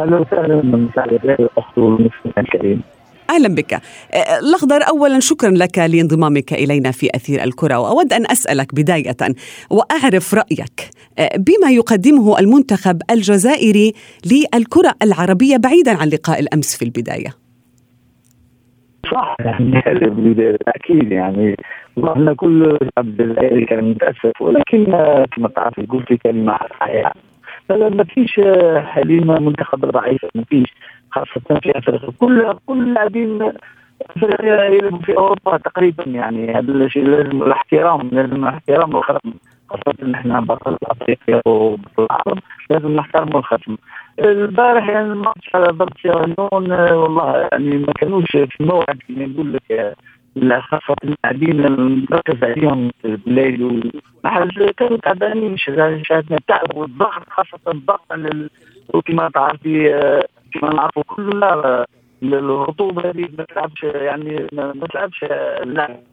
أهلا 0.00 0.18
وسهلا 0.18 0.62
مساء 0.62 1.04
الاخت 1.04 1.78
والمستمع 1.78 2.32
الكريم 2.38 2.82
أهلا 3.30 3.54
بك. 3.54 3.72
أه، 3.72 3.78
الأخضر 4.42 4.80
اولا 4.88 5.20
شكرا 5.20 5.50
لك 5.50 5.78
لانضمامك 5.78 6.52
إلينا 6.52 6.90
في 6.90 7.08
أثير 7.14 7.44
الكرة 7.44 7.78
وأود 7.78 8.12
أن 8.12 8.22
أسألك 8.22 8.74
بداية 8.74 9.34
وأعرف 9.70 10.34
رأيك 10.34 10.90
أه، 11.18 11.30
بما 11.36 11.70
يقدمه 11.70 12.38
المنتخب 12.38 13.02
الجزائري 13.10 13.92
للكرة 14.32 14.94
العربية 15.02 15.56
بعيدا 15.56 15.96
عن 16.00 16.08
لقاء 16.08 16.40
الأمس 16.40 16.76
في 16.76 16.84
البداية. 16.84 17.30
صح 19.12 19.36
يعني 19.40 19.82
أكيد 20.68 21.12
يعني 21.12 21.56
والله 21.96 22.34
كل 22.34 22.78
شعب 22.96 23.16
كان 23.68 23.90
متأسف 23.90 24.40
ولكن 24.40 24.84
كما 25.36 25.48
تعرف 25.48 25.80
قلت 25.90 26.12
كلمة 26.22 26.58
فلا 26.80 27.12
ما 27.76 28.04
فيش 28.04 28.38
آه، 28.38 28.80
حاليا 28.80 29.40
منتخب 29.40 29.80
ضعيف 29.80 30.24
ما 30.34 30.44
فيش 30.44 30.74
خاصة 31.10 31.60
في 31.62 31.78
أفريقيا. 31.78 32.10
كل 32.18 32.54
كل 32.66 32.82
اللاعبين 32.82 33.52
أفريقيا 34.16 34.98
في 34.98 35.16
أوروبا 35.16 35.56
تقريبا 35.56 36.04
يعني. 36.06 36.54
هذا 36.54 36.72
الشيء 36.72 37.04
لازم 37.04 37.42
الاحترام 37.42 38.08
لازم 38.12 38.44
الاحترام 38.44 38.94
والخصم. 38.94 39.32
خاصة 39.70 39.94
إن 40.02 40.14
إحنا 40.14 40.40
بطل 40.40 40.76
افريقيا 40.82 41.42
وبطل 41.46 42.06
العرب 42.10 42.38
لازم 42.70 42.96
نحترم 42.96 43.36
الخصم. 43.36 43.76
البارح 44.18 44.88
يعني 44.88 45.06
الماتش 45.12 45.54
على 45.54 45.66
ضد 45.66 45.90
سيراليون 46.02 46.72
والله 46.92 47.48
يعني 47.52 47.78
ما 47.78 47.92
كانوش 47.92 48.26
في 48.30 48.60
الموعد 48.60 48.98
كما 49.08 49.26
نقول 49.26 49.52
لك. 49.52 49.96
لا 50.34 50.60
خاصة 50.60 50.96
اللاعبين 51.04 51.56
نركز 52.10 52.44
عليهم 52.44 52.90
في 53.02 53.18
الليل 53.26 53.92
وحاجة 54.24 54.70
كانوا 54.76 54.98
تعبانين 54.98 55.56
شاهدنا 55.56 56.36
التعب 56.38 56.76
والضغط 56.76 57.28
خاصة 57.30 57.58
الضغط 57.68 58.12
وكما 58.94 59.30
تعرفي 59.34 59.90
كما 60.52 60.74
نعرفوا 60.74 61.02
كلنا 61.02 61.84
الرطوبة 62.22 63.10
هذه 63.10 63.28
ما 63.38 63.44
تلعبش 63.44 63.82
يعني 63.82 64.46
ما 64.52 64.86
تلعبش 64.92 65.24
يكونوا 65.64 66.09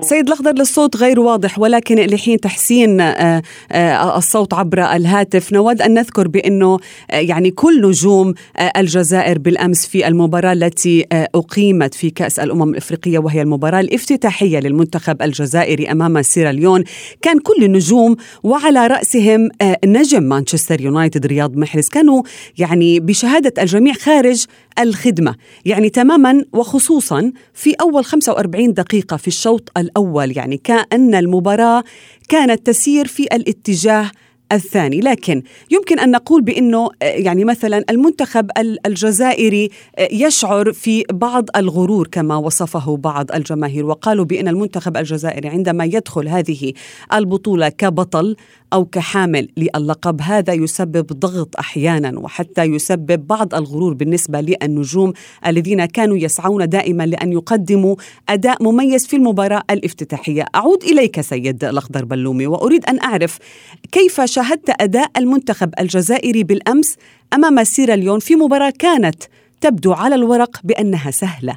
سيد 0.00 0.26
الأخضر 0.26 0.52
للصوت 0.52 0.96
غير 0.96 1.20
واضح 1.20 1.58
ولكن 1.58 1.96
لحين 1.96 2.40
تحسين 2.40 3.00
آه، 3.00 3.42
آه، 3.72 4.16
الصوت 4.18 4.54
عبر 4.54 4.92
الهاتف 4.92 5.52
نود 5.52 5.82
أن 5.82 5.94
نذكر 5.94 6.28
بأنه 6.28 6.78
آه، 7.10 7.16
يعني 7.16 7.50
كل 7.50 7.88
نجوم 7.88 8.34
الجزائر 8.76 9.38
بالأمس 9.38 9.86
في 9.86 10.08
المباراة 10.08 10.52
التي 10.52 11.06
أقيمت 11.12 11.94
في 11.94 12.10
كأس 12.10 12.38
الأمم 12.38 12.70
الإفريقية 12.70 13.18
وهي 13.18 13.42
المباراة 13.42 13.80
الافتتاحية 13.80 14.58
للمنتخب 14.58 15.22
الجزائري 15.22 15.90
أمام 15.90 16.22
سيراليون 16.22 16.84
كان 17.22 17.38
كل 17.38 17.64
النجوم 17.64 18.16
وعلى 18.42 18.86
رأسهم 18.86 19.48
آه، 19.62 19.78
نجم 19.84 20.22
مانشستر 20.22 20.80
يونايتد 20.80 21.26
رياض 21.26 21.56
محرز. 21.56 21.88
كانوا 21.88 22.22
يعني 22.58 23.00
بشهادة 23.00 23.62
الجميع 23.62 23.92
خارج 23.92 24.46
الخدمة. 24.78 25.34
يعني 25.64 25.90
تماما 25.90 26.44
وخصوصا 26.52 27.32
في 27.54 27.74
أول 27.80 28.04
45 28.04 28.72
دقيقة 28.72 29.16
في 29.22 29.28
الشوط 29.28 29.68
الأول 29.76 30.36
يعني 30.36 30.56
كأن 30.56 31.14
المباراة 31.14 31.84
كانت 32.28 32.66
تسير 32.66 33.06
في 33.06 33.22
الاتجاه 33.22 34.10
الثاني. 34.52 35.00
لكن 35.00 35.42
يمكن 35.70 35.98
أن 35.98 36.10
نقول 36.10 36.42
بأنه 36.42 36.88
آه، 37.02 37.04
يعني 37.04 37.44
مثلا 37.44 37.84
المنتخب 37.90 38.50
ال- 38.58 38.86
الجزائري 38.86 39.70
آه، 39.98 40.08
يشعر 40.12 40.72
في 40.72 41.04
بعض 41.12 41.44
الغرور 41.56 42.06
كما 42.12 42.36
وصفه 42.36 42.96
بعض 42.96 43.32
الجماهير 43.32 43.86
وقالوا 43.86 44.24
بأن 44.24 44.48
المنتخب 44.48 44.96
الجزائري 44.96 45.48
عندما 45.48 45.84
يدخل 45.84 46.28
هذه 46.28 46.72
البطولة 47.14 47.68
كبطل 47.68 48.36
أو 48.72 48.84
كحامل 48.84 49.48
للقب 49.56 50.20
هذا 50.20 50.52
يسبب 50.52 51.06
ضغط 51.06 51.56
أحيانا 51.58 52.18
وحتى 52.18 52.62
يسبب 52.62 53.26
بعض 53.26 53.54
الغرور 53.54 53.94
بالنسبة 53.94 54.40
للنجوم 54.40 55.12
الذين 55.46 55.84
كانوا 55.84 56.16
يسعون 56.16 56.68
دائما 56.68 57.06
لأن 57.06 57.32
يقدموا 57.32 57.96
أداء 58.28 58.62
مميز 58.62 59.06
في 59.06 59.16
المباراة 59.16 59.62
الافتتاحية. 59.70 60.44
أعود 60.54 60.84
إليك 60.84 61.20
سيد 61.20 61.64
الأخضر 61.64 62.04
بلومي 62.04 62.46
وأريد 62.46 62.84
أن 62.86 63.00
أعرف 63.00 63.38
كيف 63.92 64.20
شاهدت 64.42 64.82
أداء 64.82 65.08
المنتخب 65.18 65.70
الجزائري 65.80 66.44
بالأمس 66.44 66.98
أمام 67.34 67.64
سيراليون 67.64 68.18
في 68.18 68.34
مباراة 68.36 68.72
كانت 68.78 69.22
تبدو 69.60 69.92
على 69.92 70.14
الورق 70.14 70.50
بأنها 70.64 71.10
سهلة. 71.10 71.56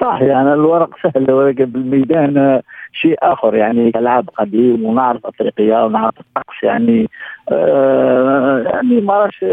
صح 0.00 0.18
يعني 0.22 0.54
الورق 0.54 0.90
سهل 1.02 1.30
ولكن 1.30 1.64
بالميدان 1.64 2.60
شيء 2.92 3.16
آخر 3.22 3.54
يعني 3.54 3.92
كلاعب 3.92 4.28
قديم 4.38 4.84
ونعرف 4.84 5.26
أفريقيا 5.26 5.82
ونعرف 5.82 6.14
الطقس 6.20 6.62
يعني 6.62 7.08
آه 7.52 8.62
يعني 8.62 9.00
ما 9.00 9.14
راش 9.14 9.44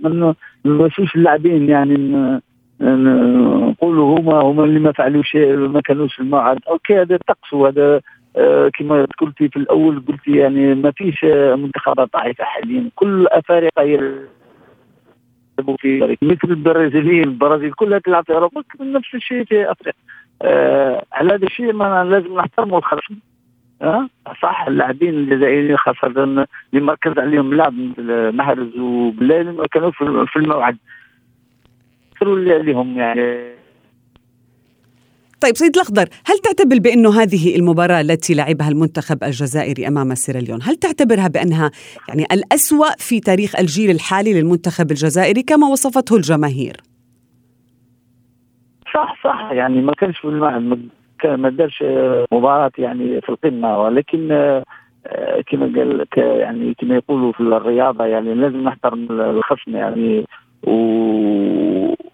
ما 0.00 0.90
اللاعبين 1.16 1.68
يعني 1.68 1.96
نقولوا 2.80 4.18
هما 4.18 4.40
هما 4.40 4.64
اللي 4.64 4.80
ما 4.80 4.92
فعلوش 4.92 5.36
ما 5.74 5.80
كانوش 5.80 6.14
في 6.14 6.20
الموعد. 6.20 6.58
أوكي 6.68 7.00
هذا 7.00 7.14
الطقس 7.14 7.52
وهذا 7.52 8.00
كما 8.74 9.06
قلتي 9.18 9.48
في 9.48 9.56
الأول 9.56 10.02
قلتي 10.08 10.36
يعني 10.36 10.74
ما 10.74 10.90
فيش 10.90 11.24
آه، 11.24 11.54
منتخبات 11.54 12.08
ضعيفة 12.12 12.44
حاليا. 12.44 12.90
كل 12.94 13.26
افارقه 13.26 13.82
يل- 13.82 14.26
يلعبوا 15.58 15.76
في 15.76 16.16
مثل 16.22 16.38
البرازيليين 16.44 17.24
البرازيل 17.24 17.72
كلها 17.72 17.98
تلعب 17.98 18.24
في 18.24 18.32
أوروبا 18.32 18.62
نفس 18.80 19.14
الشيء 19.14 19.44
في 19.44 19.70
أفريقيا. 19.70 20.00
آه 20.42 21.04
على 21.12 21.34
هذا 21.34 21.46
الشيء 21.46 21.72
ما 21.72 22.04
لازم 22.04 22.38
نحترموا 22.38 22.78
الخصم. 22.78 23.14
أه؟ 23.82 24.08
صح 24.42 24.66
اللاعبين 24.68 25.14
الجزائريين 25.14 25.76
خاصة 25.76 26.06
اللي 26.06 26.46
مركز 26.74 27.18
عليهم 27.18 27.54
لاعب 27.54 27.72
مثل 27.78 28.36
محرز 28.36 28.78
وبلال 28.78 29.66
كانوا 29.72 29.90
في 30.26 30.36
الموعد. 30.36 30.76
اللي 32.22 32.54
عليهم 32.54 32.98
يعني. 32.98 33.56
طيب 35.46 35.56
سيد 35.56 35.76
الأخضر 35.76 36.08
هل 36.26 36.38
تعتبر 36.38 36.78
بأنه 36.78 37.22
هذه 37.22 37.56
المباراة 37.56 38.00
التي 38.00 38.34
لعبها 38.34 38.68
المنتخب 38.68 39.24
الجزائري 39.24 39.88
أمام 39.88 40.14
سيراليون 40.14 40.58
هل 40.62 40.76
تعتبرها 40.76 41.28
بأنها 41.28 41.70
يعني 42.08 42.24
الأسوأ 42.32 42.90
في 42.98 43.20
تاريخ 43.20 43.56
الجيل 43.60 43.90
الحالي 43.90 44.40
للمنتخب 44.40 44.90
الجزائري 44.90 45.42
كما 45.42 45.66
وصفته 45.66 46.16
الجماهير؟ 46.16 46.76
صح 48.94 49.14
صح 49.24 49.48
يعني 49.52 49.82
ما 49.82 49.92
كانش 49.92 50.18
في 50.18 50.28
ما 51.24 51.48
دارش 51.48 51.84
مباراة 52.32 52.72
يعني 52.78 53.20
في 53.20 53.28
القمة 53.28 53.78
ولكن 53.78 54.28
كما 55.46 55.72
قال 55.76 56.06
يعني 56.16 56.74
كما 56.78 56.94
يقولوا 56.94 57.32
في 57.32 57.40
الرياضة 57.40 58.04
يعني 58.04 58.34
لازم 58.34 58.60
نحترم 58.64 59.20
الخصم 59.20 59.76
يعني 59.76 60.26
و 60.62 60.76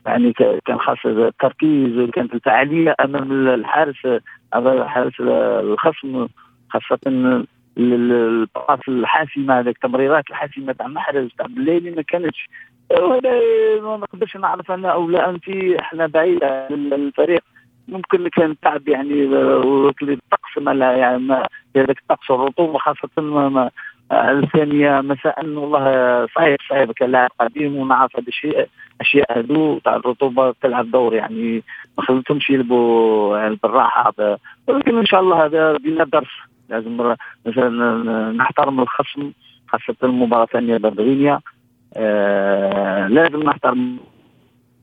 يعني 0.06 0.32
كان 0.64 0.78
خاص 0.78 0.98
التركيز 1.06 2.10
كانت 2.10 2.34
الفعاليه 2.34 2.94
أمام 3.00 3.48
الحارس 3.48 4.06
هذا 4.54 4.84
حارس 4.84 5.20
الخصم 5.20 6.26
خاصة 6.70 6.98
الباص 7.78 8.78
الحاسمه 8.88 9.58
هذيك 9.58 9.76
التمريرات 9.76 10.24
الحاسمة 10.30 10.72
تاع 10.72 10.86
محرز 10.86 11.28
تاع 11.38 11.46
بالليلي 11.46 11.90
ما 11.90 12.02
كانتش 12.02 12.48
وهذا 12.90 13.40
ما 13.80 13.96
نقدرش 13.96 14.36
نعرف 14.36 14.70
أنا 14.70 14.88
أو 14.88 15.10
لا 15.10 15.30
أنت 15.30 15.48
إحنا 15.80 16.06
بعيده 16.06 16.68
الفريق. 16.70 17.42
ممكن 17.88 18.28
كان 18.28 18.60
تعب 18.60 18.88
يعني 18.88 19.24
الطقس 20.02 20.58
ما 20.58 20.72
يعني 20.72 21.32
هذاك 21.76 21.98
الطقس 21.98 22.30
الرطوبة 22.30 22.78
خاصة 22.78 23.22
ما 23.22 23.70
الثانية 24.12 25.00
مساء 25.00 25.46
والله 25.46 26.26
صعيب 26.34 26.58
صعيب 26.68 26.92
كلاعب 26.92 27.30
قديم 27.40 27.76
ونعرف 27.76 28.16
هذا 28.16 28.28
الشيء 28.28 28.68
أشياء 29.00 29.38
هذو 29.38 29.78
تاع 29.78 29.96
الرطوبة 29.96 30.54
تلعب 30.62 30.90
دور 30.90 31.14
يعني 31.14 31.62
ما 31.98 32.04
خليتهمش 32.04 32.50
يلبوا 32.50 33.38
يعني 33.38 33.58
بالراحة. 33.62 34.12
ولكن 34.66 34.98
إن 34.98 35.06
شاء 35.06 35.20
الله 35.20 35.44
هذا 35.44 35.76
دينا 35.76 36.04
درس. 36.04 36.30
لازم 36.68 37.14
مثلا 37.46 38.32
نحترم 38.32 38.80
الخصم 38.80 39.32
خاصة 39.68 39.96
المباراة 40.02 40.44
الثانية 40.44 40.76
ضد 40.76 41.00
غينيا 41.00 41.40
آه 41.96 43.06
لازم 43.06 43.42
نحترم 43.42 43.96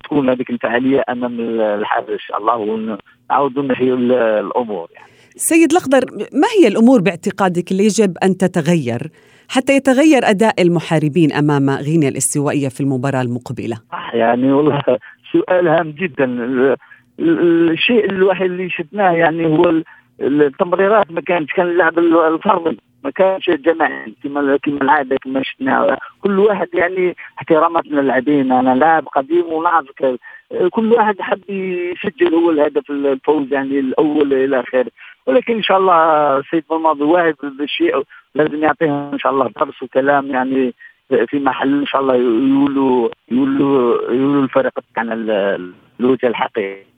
تكون 0.04 0.30
هذيك 0.30 0.50
الفعالية 0.50 1.04
أمام 1.10 1.40
الحارس. 1.60 2.10
ان 2.10 2.20
شاء 2.20 2.38
الله 2.38 2.56
ونعاودوا 2.56 3.64
نحيوا 3.64 3.98
الأمور 4.40 4.88
يعني. 4.96 5.19
سيد 5.36 5.72
الأخضر 5.72 6.06
ما 6.34 6.48
هي 6.60 6.68
الأمور 6.68 7.02
باعتقادك 7.02 7.72
اللي 7.72 7.84
يجب 7.86 8.18
أن 8.24 8.38
تتغير 8.38 9.12
حتى 9.50 9.76
يتغير 9.76 10.22
أداء 10.24 10.62
المحاربين 10.62 11.32
أمام 11.32 11.70
غينيا 11.70 12.10
الاستوائية 12.10 12.70
في 12.70 12.82
المباراة 12.82 13.22
المقبلة؟ 13.22 13.78
يعني 14.14 14.52
والله 14.52 14.82
سؤال 15.32 15.68
هام 15.68 15.92
جدا. 15.92 16.26
الشيء 17.20 18.06
الوحيد 18.06 18.52
اللي 18.52 18.70
شفناه 18.70 19.12
يعني 19.12 19.46
هو 19.46 19.82
التمريرات 20.22 21.12
ما 21.12 21.22
كانت 21.22 21.50
كان 21.56 21.68
اللعب 21.68 22.00
الفردي 22.00 22.80
ما 23.04 23.10
كانش 23.10 23.50
جماعي 23.50 24.14
كما 24.24 24.58
كما 24.58 24.82
العادة 24.82 25.18
كما 25.18 25.44
شفنا. 25.44 25.98
كل 26.22 26.40
واحد 26.40 26.68
يعني 26.74 27.16
احترامات 27.38 27.88
للاعبين. 27.88 28.52
أنا 28.52 28.76
لاعب 28.76 29.08
قديم 29.08 29.46
ونعرف 29.54 29.88
كل 30.70 30.92
واحد 30.94 31.22
حب 31.22 31.50
يسجل 31.50 32.36
هو 32.36 32.52
الهدف 32.52 32.92
الفوز 32.92 33.54
يعني 33.54 33.80
الأول 33.80 34.34
إلى 34.34 34.60
اخره 34.60 34.92
ولكن 35.26 35.54
إن 35.54 35.64
شاء 35.64 35.78
الله 35.78 36.42
سيد 36.52 36.64
الماضي 36.72 37.04
واعد 37.04 37.36
بالشيء. 37.44 38.04
لازم 38.36 38.64
يعطيهم 38.64 39.10
إن 39.14 39.20
شاء 39.20 39.32
الله 39.32 39.52
درس 39.60 39.84
وكلام 39.84 40.28
يعني 40.28 40.74
في 41.28 41.40
محل. 41.40 41.80
إن 41.80 41.86
شاء 41.86 42.02
الله 42.02 42.16
يقولوا 42.16 43.10
يقولوا 43.32 44.02
يقولوا 44.02 44.44
الفريق 44.44 44.80
تاعنا 44.96 45.14
الوجه 46.00 46.28
الحقيقي. 46.28 46.89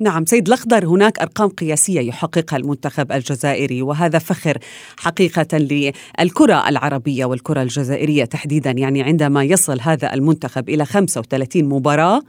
نعم 0.00 0.24
سيد 0.24 0.46
الأخضر 0.46 0.86
هناك 0.86 1.18
أرقام 1.18 1.48
قياسية 1.48 2.00
يحققها 2.00 2.56
المنتخب 2.56 3.12
الجزائري 3.12 3.82
وهذا 3.82 4.18
فخر 4.18 4.58
حقيقة 4.96 5.58
للكرة 5.58 6.68
العربية 6.68 7.24
والكرة 7.24 7.62
الجزائرية 7.62 8.24
تحديدا. 8.24 8.70
يعني 8.70 9.02
عندما 9.02 9.44
يصل 9.44 9.80
هذا 9.80 10.14
المنتخب 10.14 10.68
إلى 10.68 10.84
35 10.84 11.64
مباراة 11.64 12.22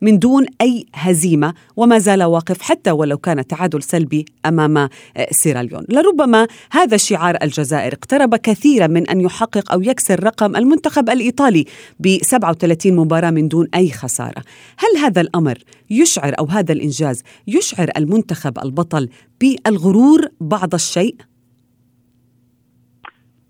من 0.00 0.18
دون 0.18 0.46
أي 0.60 0.86
هزيمة 0.94 1.54
وما 1.76 1.98
زال 1.98 2.22
واقف 2.22 2.62
حتى 2.62 2.90
ولو 2.90 3.18
كان 3.18 3.46
تعادل 3.46 3.82
سلبي 3.82 4.24
أمام 4.46 4.76
آه، 4.78 4.88
سيراليون 5.30 5.84
لربما 5.88 6.46
هذا 6.72 6.96
شعار 6.96 7.38
الجزائر 7.42 7.92
اقترب 7.92 8.36
كثيرا 8.36 8.86
من 8.86 9.08
أن 9.08 9.20
يحقق 9.20 9.72
أو 9.72 9.82
يكسر 9.82 10.24
رقم 10.24 10.56
المنتخب 10.56 11.10
الإيطالي 11.10 11.64
ب 12.00 12.08
37 12.22 12.96
مباراة 12.96 13.30
من 13.30 13.48
دون 13.48 13.68
أي 13.74 13.90
خسارة. 13.90 14.42
هل 14.78 15.04
هذا 15.04 15.20
الأمر 15.20 15.58
يشعر 15.90 16.32
أو 16.38 16.44
هذا 16.44 16.72
الإنجاز 16.72 17.22
يشعر 17.46 17.88
المنتخب 17.96 18.58
البطل 18.58 19.08
بالغرور 19.40 20.28
بعض 20.40 20.74
الشيء؟ 20.74 21.14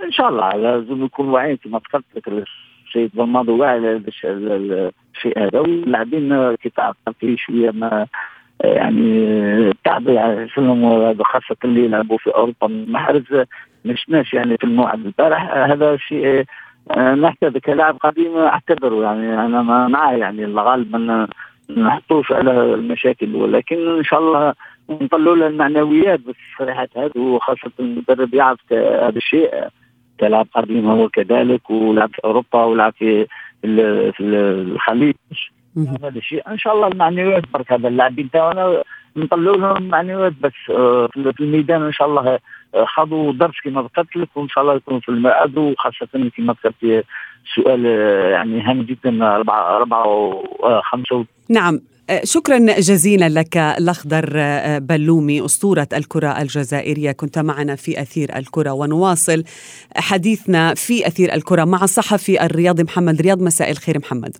إن 0.05 0.13
شاء 0.13 0.29
الله 0.29 0.57
لازم 0.57 1.05
يكون 1.05 1.29
واعيين 1.29 1.57
كما 1.57 1.79
ذكرت 1.79 2.05
لك 2.17 2.29
بالماضي 2.97 3.53
واعي 3.53 4.03
الشيء 5.15 5.39
هذا 5.39 5.61
واللاعبين 5.61 6.55
كي 6.55 6.69
تعرف 6.69 6.97
في 7.21 7.37
شوية 7.37 7.71
ما 7.71 8.07
يعني 8.65 9.73
تعب 9.85 10.09
يعني 10.09 10.49
خاصة 11.25 11.57
اللي 11.65 11.85
يلعبوا 11.85 12.19
في 12.19 12.31
أوروبا. 12.31 12.69
محرز 12.89 13.25
ما 13.85 13.95
شفناش 13.95 14.35
يعني 14.35 14.57
في 14.57 14.65
الموعد 14.65 15.07
البارح. 15.07 15.57
هذا 15.57 15.97
شيء 15.97 16.45
نحتاج 16.99 17.59
كلاعب 17.59 17.97
قديم 17.97 18.37
اعتبره 18.37 19.03
يعني. 19.03 19.47
أنا 19.47 19.63
معاه 19.89 20.17
يعني 20.17 20.45
الغالب 20.45 20.97
ما 20.97 21.29
نحطوش 21.77 22.33
على 22.33 22.75
المشاكل. 22.75 23.37
ولكن 23.37 23.97
إن 23.99 24.05
شاء 24.05 24.21
الله 24.21 24.55
نطلعوا 24.91 25.37
له 25.37 25.47
المعنويات 25.47 26.21
بالتصريحات 26.21 26.91
هذه 26.97 27.19
وخاصة 27.19 27.71
المدرب 27.81 28.35
يعرف 28.35 28.73
هذا 28.73 29.17
الشيء. 29.17 29.51
كلاعب 30.21 30.47
قديم 30.55 30.91
هو 30.91 31.09
كذلك 31.09 31.71
ولعب 31.71 32.11
في 32.15 32.21
أوروبا 32.25 32.65
ولعب 32.65 32.93
في 32.99 33.27
في 33.63 34.21
الخليج. 34.21 35.15
هذا 36.03 36.19
الشيء. 36.19 36.51
إن 36.51 36.59
شاء 36.59 36.75
الله 36.75 36.87
المعنويات 36.87 37.43
برك 37.55 37.73
هذا 37.73 37.89
اللاعبين. 37.89 38.31
تاعنا 38.31 38.83
نطلعوا 39.17 39.57
لهم 39.57 39.89
معنويات 39.89 40.33
بس 40.41 40.53
آه، 40.71 41.09
في 41.15 41.41
الميدان 41.41 41.83
إن 41.83 41.93
شاء 41.93 42.09
الله 42.09 42.39
آه، 42.75 42.85
خذوا 42.85 43.33
درس 43.33 43.55
كما 43.65 43.83
ذكرت 43.83 44.17
لك 44.17 44.29
وإن 44.35 44.49
شاء 44.49 44.63
الله 44.65 44.75
يكونوا 44.75 45.01
في 45.01 45.09
المعاد 45.09 45.59
وخاصة 45.59 46.31
كما 46.37 46.53
ذكرت 46.53 47.05
سؤال 47.55 47.87
آه، 47.87 48.29
يعني 48.29 48.61
هام 48.61 48.83
جدا 48.83 49.37
أربعة 49.37 49.77
أربعة 49.77 50.07
وخمسة 50.61 51.25
نعم. 51.51 51.81
شكرا 52.25 52.59
جزيلا 52.59 53.29
لك 53.29 53.57
الأخضر 53.57 54.31
بلومي 54.79 55.45
أسطورة 55.45 55.89
الكرة 55.93 56.43
الجزائرية. 56.43 57.13
كنت 57.13 57.39
معنا 57.39 57.77
في 57.77 58.03
أثير 58.03 58.37
الكرة 58.37 58.71
ونواصل 58.71 59.45
حديثنا 59.97 60.75
في 60.75 61.07
أثير 61.07 61.35
الكرة 61.35 61.65
مع 61.65 61.85
الصحفي 61.85 62.43
الرياضي 62.45 62.83
محمد. 62.83 63.23
رياض 63.23 63.43
مساء 63.43 63.71
الخير 63.71 63.99
محمد. 63.99 64.37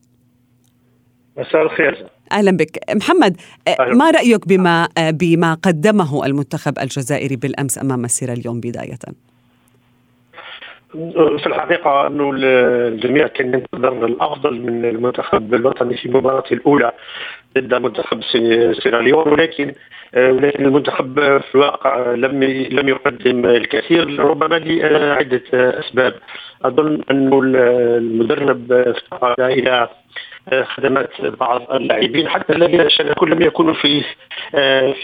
مساء 1.37 1.63
الخير. 1.63 2.07
أهلا 2.33 2.51
بك. 2.51 2.79
محمد 2.95 3.37
أهلا. 3.69 3.95
ما 3.95 4.11
رأيك 4.11 4.49
بما 4.49 4.89
بما 4.99 5.55
قدمه 5.55 6.27
المنتخب 6.27 6.79
الجزائري 6.79 7.37
بالأمس 7.37 7.79
أمام 7.79 8.07
سيراليون 8.07 8.61
بداية؟ 8.61 8.99
في 11.39 11.47
الحقيقة 11.47 12.07
أنه 12.07 12.31
الجميع 12.35 13.27
كان 13.27 13.55
ينتظر 13.55 14.07
الأفضل 14.07 14.61
من 14.61 14.85
المنتخب 14.85 15.55
الوطني 15.55 15.97
في 15.97 16.09
مباراته 16.09 16.55
الأولى 16.55 16.93
ضد 17.59 17.75
منتخب 17.75 18.21
سيراليون 18.83 19.29
ولكن 19.29 19.73
ولكن 20.17 20.65
المنتخب 20.65 21.15
في 21.39 21.55
الواقع 21.55 22.15
لم 22.15 22.45
لم 22.71 22.89
يقدم 22.89 23.47
الكثير 23.47 24.21
ربما 24.21 24.55
لعدة 24.59 25.43
أسباب. 25.53 26.15
أظن 26.65 27.01
أنه 27.11 27.41
المدرب 27.45 28.73
افتقد 28.73 29.41
إلى 29.41 29.89
خدمات 30.55 31.11
بعض 31.21 31.73
اللاعبين 31.73 32.29
حتى 32.29 32.53
الذين 32.53 32.89
شاركوا 32.89 33.27
لم 33.27 33.43
يكونوا 33.43 33.75
في 33.75 34.05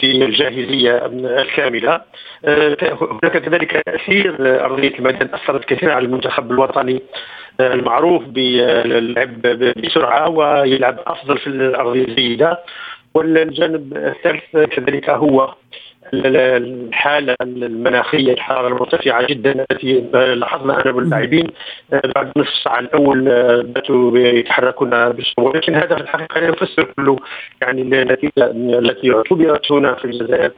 في 0.00 0.24
الجاهزية 0.24 1.06
الكاملة. 1.42 2.00
هناك 2.44 3.38
كذلك 3.38 3.82
تأثير 3.86 4.36
أرضية 4.64 4.98
الميدان 4.98 5.28
أثرت 5.34 5.64
كثيرا 5.64 5.92
على 5.94 6.04
المنتخب 6.06 6.52
الوطني 6.52 7.02
المعروف 7.60 8.22
باللعب 8.24 9.42
بسرعة 9.76 10.28
ويلعب 10.28 10.98
أفضل 11.06 11.38
في 11.38 11.46
الأرضية 11.46 12.04
الجيدة. 12.04 12.58
والجانب 13.14 13.96
الثالث 13.96 14.56
كذلك 14.56 15.10
هو 15.10 15.54
الحالة 16.26 17.36
المناخية 17.42 18.32
الحرارة 18.32 18.68
المرتفعة 18.68 19.26
جدا 19.26 19.66
التي 19.70 20.04
لاحظنا 20.12 20.82
أنا 20.82 20.92
باللاعبين 20.92 21.46
بعد 22.14 22.32
نصف 22.36 22.48
الساعة 22.48 22.78
الأول 22.78 23.24
باتوا 23.62 24.18
يتحركون 24.18 24.90
بسهولة. 24.90 25.50
ولكن 25.50 25.74
هذا 25.74 25.94
في 25.94 26.02
الحقيقة 26.02 26.40
لا 26.40 26.48
يفسر 26.48 26.84
كله 26.96 27.16
يعني 27.62 27.82
النتيجة 27.82 28.50
التي 28.78 29.14
اعتبرت 29.14 29.72
هنا 29.72 29.94
في 29.94 30.04
الجزائر 30.04 30.50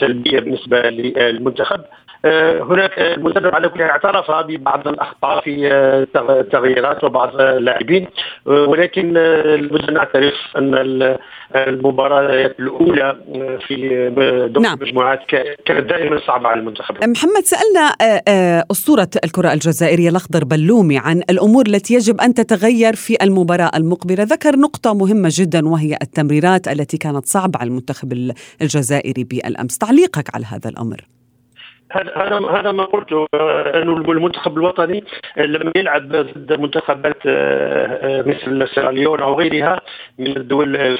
سلبية 0.00 0.40
بالنسبة 0.40 0.90
للمنتخب. 0.90 1.80
هناك 2.70 2.98
المدرب 2.98 3.54
على 3.54 3.68
كل 3.68 3.82
اعترف 3.82 4.30
ببعض 4.30 4.88
الأخطاء 4.88 5.40
في 5.40 5.68
التغييرات 6.16 7.04
وبعض 7.04 7.40
اللاعبين. 7.40 8.06
ولكن 8.46 9.16
ان 9.16 9.94
نعترف 9.94 10.56
أن 10.56 11.16
المباريات 11.56 12.60
الأولى 12.60 13.16
في 13.66 14.10
نعم. 14.60 14.78
المجموعات 14.86 15.18
كانت 15.66 15.88
دائما 15.88 16.20
صعبة 16.26 16.48
على 16.48 16.60
المنتخب. 16.60 16.94
محمد 17.04 17.44
سألنا 17.44 17.96
أسطورة 18.70 19.08
الكرة 19.24 19.52
الجزائرية 19.52 20.08
الأخضر 20.08 20.44
بلومي 20.44 20.98
عن 20.98 21.22
الأمور 21.30 21.66
التي 21.66 21.94
يجب 21.94 22.20
أن 22.20 22.34
تتغير 22.34 22.94
في 22.94 23.16
المباراة 23.22 23.70
المقبلة. 23.74 24.22
ذكر 24.22 24.56
نقطة 24.56 24.94
مهمة 24.94 25.28
جدا 25.32 25.68
وهي 25.68 25.98
التمريرات 26.02 26.68
التي 26.68 26.96
كانت 26.96 27.26
صعبة 27.26 27.58
على 27.58 27.68
المنتخب 27.68 28.32
الجزائري 28.62 29.24
بالأمس. 29.24 29.78
تعليقك 29.78 30.34
على 30.34 30.44
هذا 30.46 30.70
الأمر. 30.70 31.15
هذا 31.92 32.48
هذا 32.50 32.72
ما 32.72 32.84
قلته. 32.84 33.26
أنه 33.34 33.96
المنتخب 33.96 34.58
الوطني 34.58 35.04
لما 35.36 35.72
يلعب 35.76 36.08
ضد 36.08 36.60
منتخبات 36.60 37.16
آه، 37.26 38.22
مثل 38.22 38.68
سيراليون 38.68 39.20
أو 39.20 39.34
غيرها 39.34 39.80
من 40.18 40.36
الدول 40.36 40.76
آه، 40.76 40.94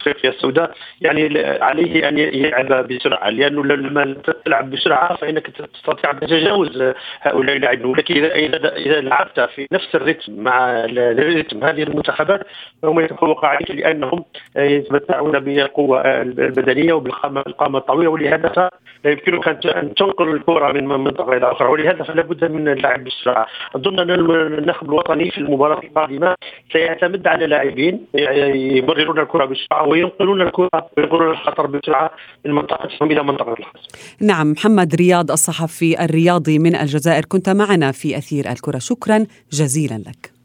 إفريقيا 0.00 0.30
السوداء. 0.30 0.74
يعني 1.00 1.38
عليه 1.48 2.08
أن 2.08 2.18
يلعب 2.18 2.88
بسرعة. 2.88 3.30
لأنه 3.30 3.64
لما 3.64 4.16
تلعب 4.44 4.70
بسرعة 4.70 5.16
فإنك 5.16 5.46
تستطيع 5.46 6.10
أن 6.10 6.20
تتجاوز 6.20 6.82
هؤلاء 7.20 7.56
اللاعبين. 7.56 7.86
ولكن 7.86 8.24
اذا 8.24 8.76
اذا 8.76 9.00
لعبت 9.00 9.40
في 9.40 9.66
نفس 9.72 9.94
الريتم 9.94 10.42
مع 10.42 10.84
الريتم 10.84 11.64
هذه 11.64 11.82
المنتخبات 11.82 12.40
فهم 12.82 13.00
يتفوق 13.00 13.44
عليك 13.44 13.70
لأنهم 13.70 14.24
يتمتعون 14.56 15.40
بالقوة 15.40 16.00
البدنية 16.22 16.92
وبالقامه 16.92 17.42
القامة 17.46 17.78
الطويلة. 17.78 18.10
ولهذا 18.10 18.70
لا 19.04 19.10
يمكنك 19.10 19.66
أن 19.66 19.94
تنقل 20.00 20.28
الكرة 20.36 20.72
من 20.72 20.84
منطقة 20.86 21.32
إلى 21.36 21.52
أخرى 21.52 21.68
ولهذا 21.68 22.02
فلا 22.02 22.22
بد 22.22 22.44
من 22.44 22.68
اللعب 22.68 23.04
بسرعة 23.04 23.46
أظن 23.76 23.98
أن 23.98 24.10
النخب 24.58 24.88
الوطني 24.88 25.30
في 25.30 25.38
المباراة 25.38 25.80
القادمه 25.84 26.34
سيعتمد 26.72 27.26
على 27.26 27.46
لاعبين 27.46 28.06
يمررون 28.54 29.18
الكرة 29.18 29.44
بسرعة 29.44 29.88
وينقلون 29.88 30.40
الكرة 30.42 30.90
وينقلون 30.96 31.30
الخطر 31.30 31.66
بسرعة 31.66 32.10
من 32.44 32.52
منطقتهم 32.52 33.10
إلى 33.10 33.22
منطقة 33.22 33.52
الخصم. 33.58 33.88
نعم 34.26 34.52
محمد 34.52 34.94
رياض 34.94 35.30
الصحفي 35.30 36.04
الرياضي 36.04 36.58
من 36.58 36.74
الجزائر 36.74 37.24
كنت 37.24 37.48
معنا 37.48 37.92
في 37.92 38.16
أثير 38.16 38.50
الكرة 38.52 38.78
شكرا 38.78 39.26
جزيلا 39.52 39.98
لك. 39.98 40.39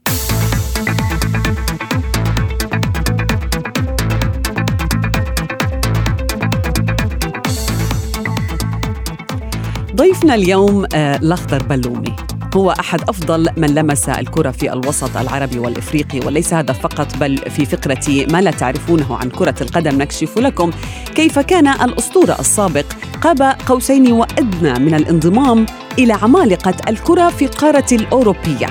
ضيفنا 9.95 10.36
اليوم 10.36 10.86
آه، 10.95 11.15
الأخضر 11.15 11.63
بلومي. 11.63 12.15
هو 12.55 12.71
أحد 12.71 13.01
أفضل 13.10 13.49
من 13.58 13.75
لمس 13.75 14.10
الكرة 14.10 14.51
في 14.51 14.73
الوسط 14.73 15.17
العربي 15.17 15.60
والإفريقي 15.60 16.19
وليس 16.19 16.53
هذا 16.53 16.73
فقط 16.73 17.17
بل 17.17 17.38
في 17.38 17.65
فقرة 17.65 18.25
ما 18.31 18.41
لا 18.41 18.51
تعرفونه 18.51 19.15
عن 19.15 19.29
كرة 19.29 19.55
القدم. 19.62 19.97
نكشف 19.97 20.38
لكم 20.38 20.71
كيف 21.15 21.39
كان 21.39 21.67
الأسطورة 21.67 22.38
السابق 22.39 22.86
قاب 23.21 23.41
قوسين 23.41 24.12
وأدنى 24.12 24.79
من 24.79 24.93
الانضمام 24.93 25.65
إلى 25.99 26.13
عمالقة 26.13 26.75
الكرة 26.89 27.29
في 27.29 27.45
القارة 27.45 27.88
الأوروبية. 27.91 28.67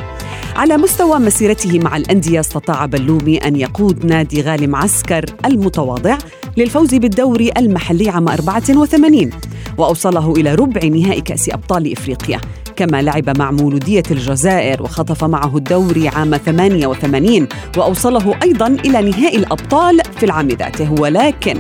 على 0.57 0.77
مستوى 0.77 1.19
مسيرته 1.19 1.79
مع 1.79 1.97
الأندية 1.97 2.41
استطاع 2.41 2.87
بلومي 2.87 3.39
أن 3.39 3.57
يقود 3.57 4.07
نادي 4.07 4.43
غالي 4.43 4.67
معسكر 4.67 5.25
المتواضع. 5.45 6.19
للفوز 6.57 6.95
بالدوري 6.95 7.53
المحلي 7.57 8.09
عام 8.09 8.29
84 8.29 9.31
وأوصله 9.79 10.33
إلى 10.33 10.55
ربع 10.55 10.85
نهائي 10.85 11.21
كأس 11.21 11.49
أبطال 11.49 11.93
إفريقيا. 11.93 12.41
كما 12.77 13.03
لعب 13.03 13.39
مع 13.39 13.51
مولودية 13.51 14.03
الجزائر 14.11 14.83
وخطف 14.83 15.25
معه 15.25 15.57
الدوري 15.57 16.09
عام 16.09 16.37
88 16.37 17.49
وأوصله 17.77 18.35
أيضا 18.43 18.67
إلى 18.67 19.11
نهائي 19.11 19.39
الأبطال 19.39 20.01
في 20.17 20.27
العام 20.27 20.49
ذاته. 20.49 20.93
ولكن 20.93 21.55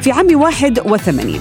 في 0.00 0.12
عام 0.12 0.40
81 0.40 1.40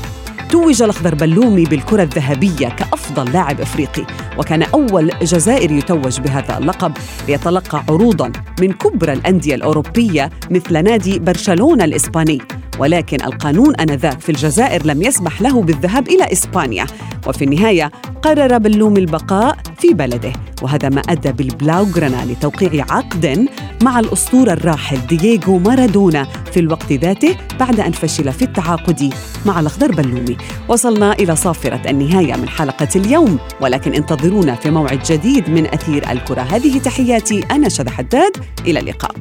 توج 0.52 0.82
الأخضر 0.82 1.16
بلومي 1.16 1.64
بالكرة 1.64 2.04
الذهبية 2.04 2.68
كأفضل 2.68 3.32
لاعب 3.32 3.62
إفريقي 3.62 4.06
وكان 4.38 4.64
أول 4.64 5.12
جزائري 5.22 5.78
يتوج 5.78 6.20
بهذا 6.20 6.58
اللقب. 6.58 6.92
ليتلقى 7.28 7.84
عروضا 7.90 8.32
من 8.62 8.72
كبرى 8.74 9.14
الأندية 9.14 9.56
الأوروبية 9.56 10.30
مثل 10.52 10.84
نادي 10.84 11.20
برشلونة 11.20 11.84
الإسباني. 11.84 12.42
ولكن 12.80 13.24
القانون 13.24 13.76
آنذاك 13.76 14.20
في 14.20 14.30
الجزائر 14.30 14.86
لم 14.86 15.02
يسمح 15.02 15.42
له 15.42 15.62
بالذهاب 15.62 16.08
إلى 16.08 16.32
إسبانيا. 16.32 16.86
وفي 17.28 17.44
النهاية 17.44 17.92
قرر 18.22 18.58
بلوم 18.58 18.98
البقاء 18.98 19.58
في 19.80 19.94
بلده. 19.94 20.34
وهذا 20.62 20.90
ما 20.90 21.02
أدى 21.10 21.32
بالبلاوغرانا 21.32 22.26
لتوقيع 22.26 22.86
عقد 22.90 23.48
مع 23.84 24.00
الأسطورة 24.00 24.54
الراحل 24.54 25.08
دييغو 25.08 25.60
مارادونا 25.60 26.28
في 26.54 26.60
الوقت 26.60 26.94
ذاته 26.94 27.36
بعد 27.60 27.80
أن 27.80 27.92
فشل 27.92 28.34
في 28.34 28.42
التعاقد 28.42 29.14
مع 29.46 29.60
الأخضر 29.60 29.92
بلومي. 29.92 30.38
وصلنا 30.68 31.14
إلى 31.14 31.36
صافرة 31.36 31.82
النهاية 31.90 32.36
من 32.36 32.50
حلقة 32.50 32.88
اليوم. 32.96 33.40
ولكن 33.62 33.94
انتظرونا 33.94 34.56
في 34.56 34.70
موعد 34.72 35.00
جديد 35.10 35.50
من 35.50 35.66
أثير 35.66 36.12
الكرة. 36.12 36.42
هذه 36.42 36.80
تحياتي 36.80 37.44
أنا 37.52 37.70
شذى 37.70 37.90
حداد. 37.90 38.32
إلى 38.68 38.80
اللقاء. 38.80 39.12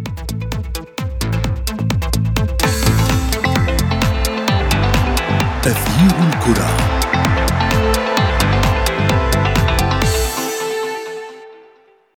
تغيير 5.66 6.28
الكرة. 6.28 6.85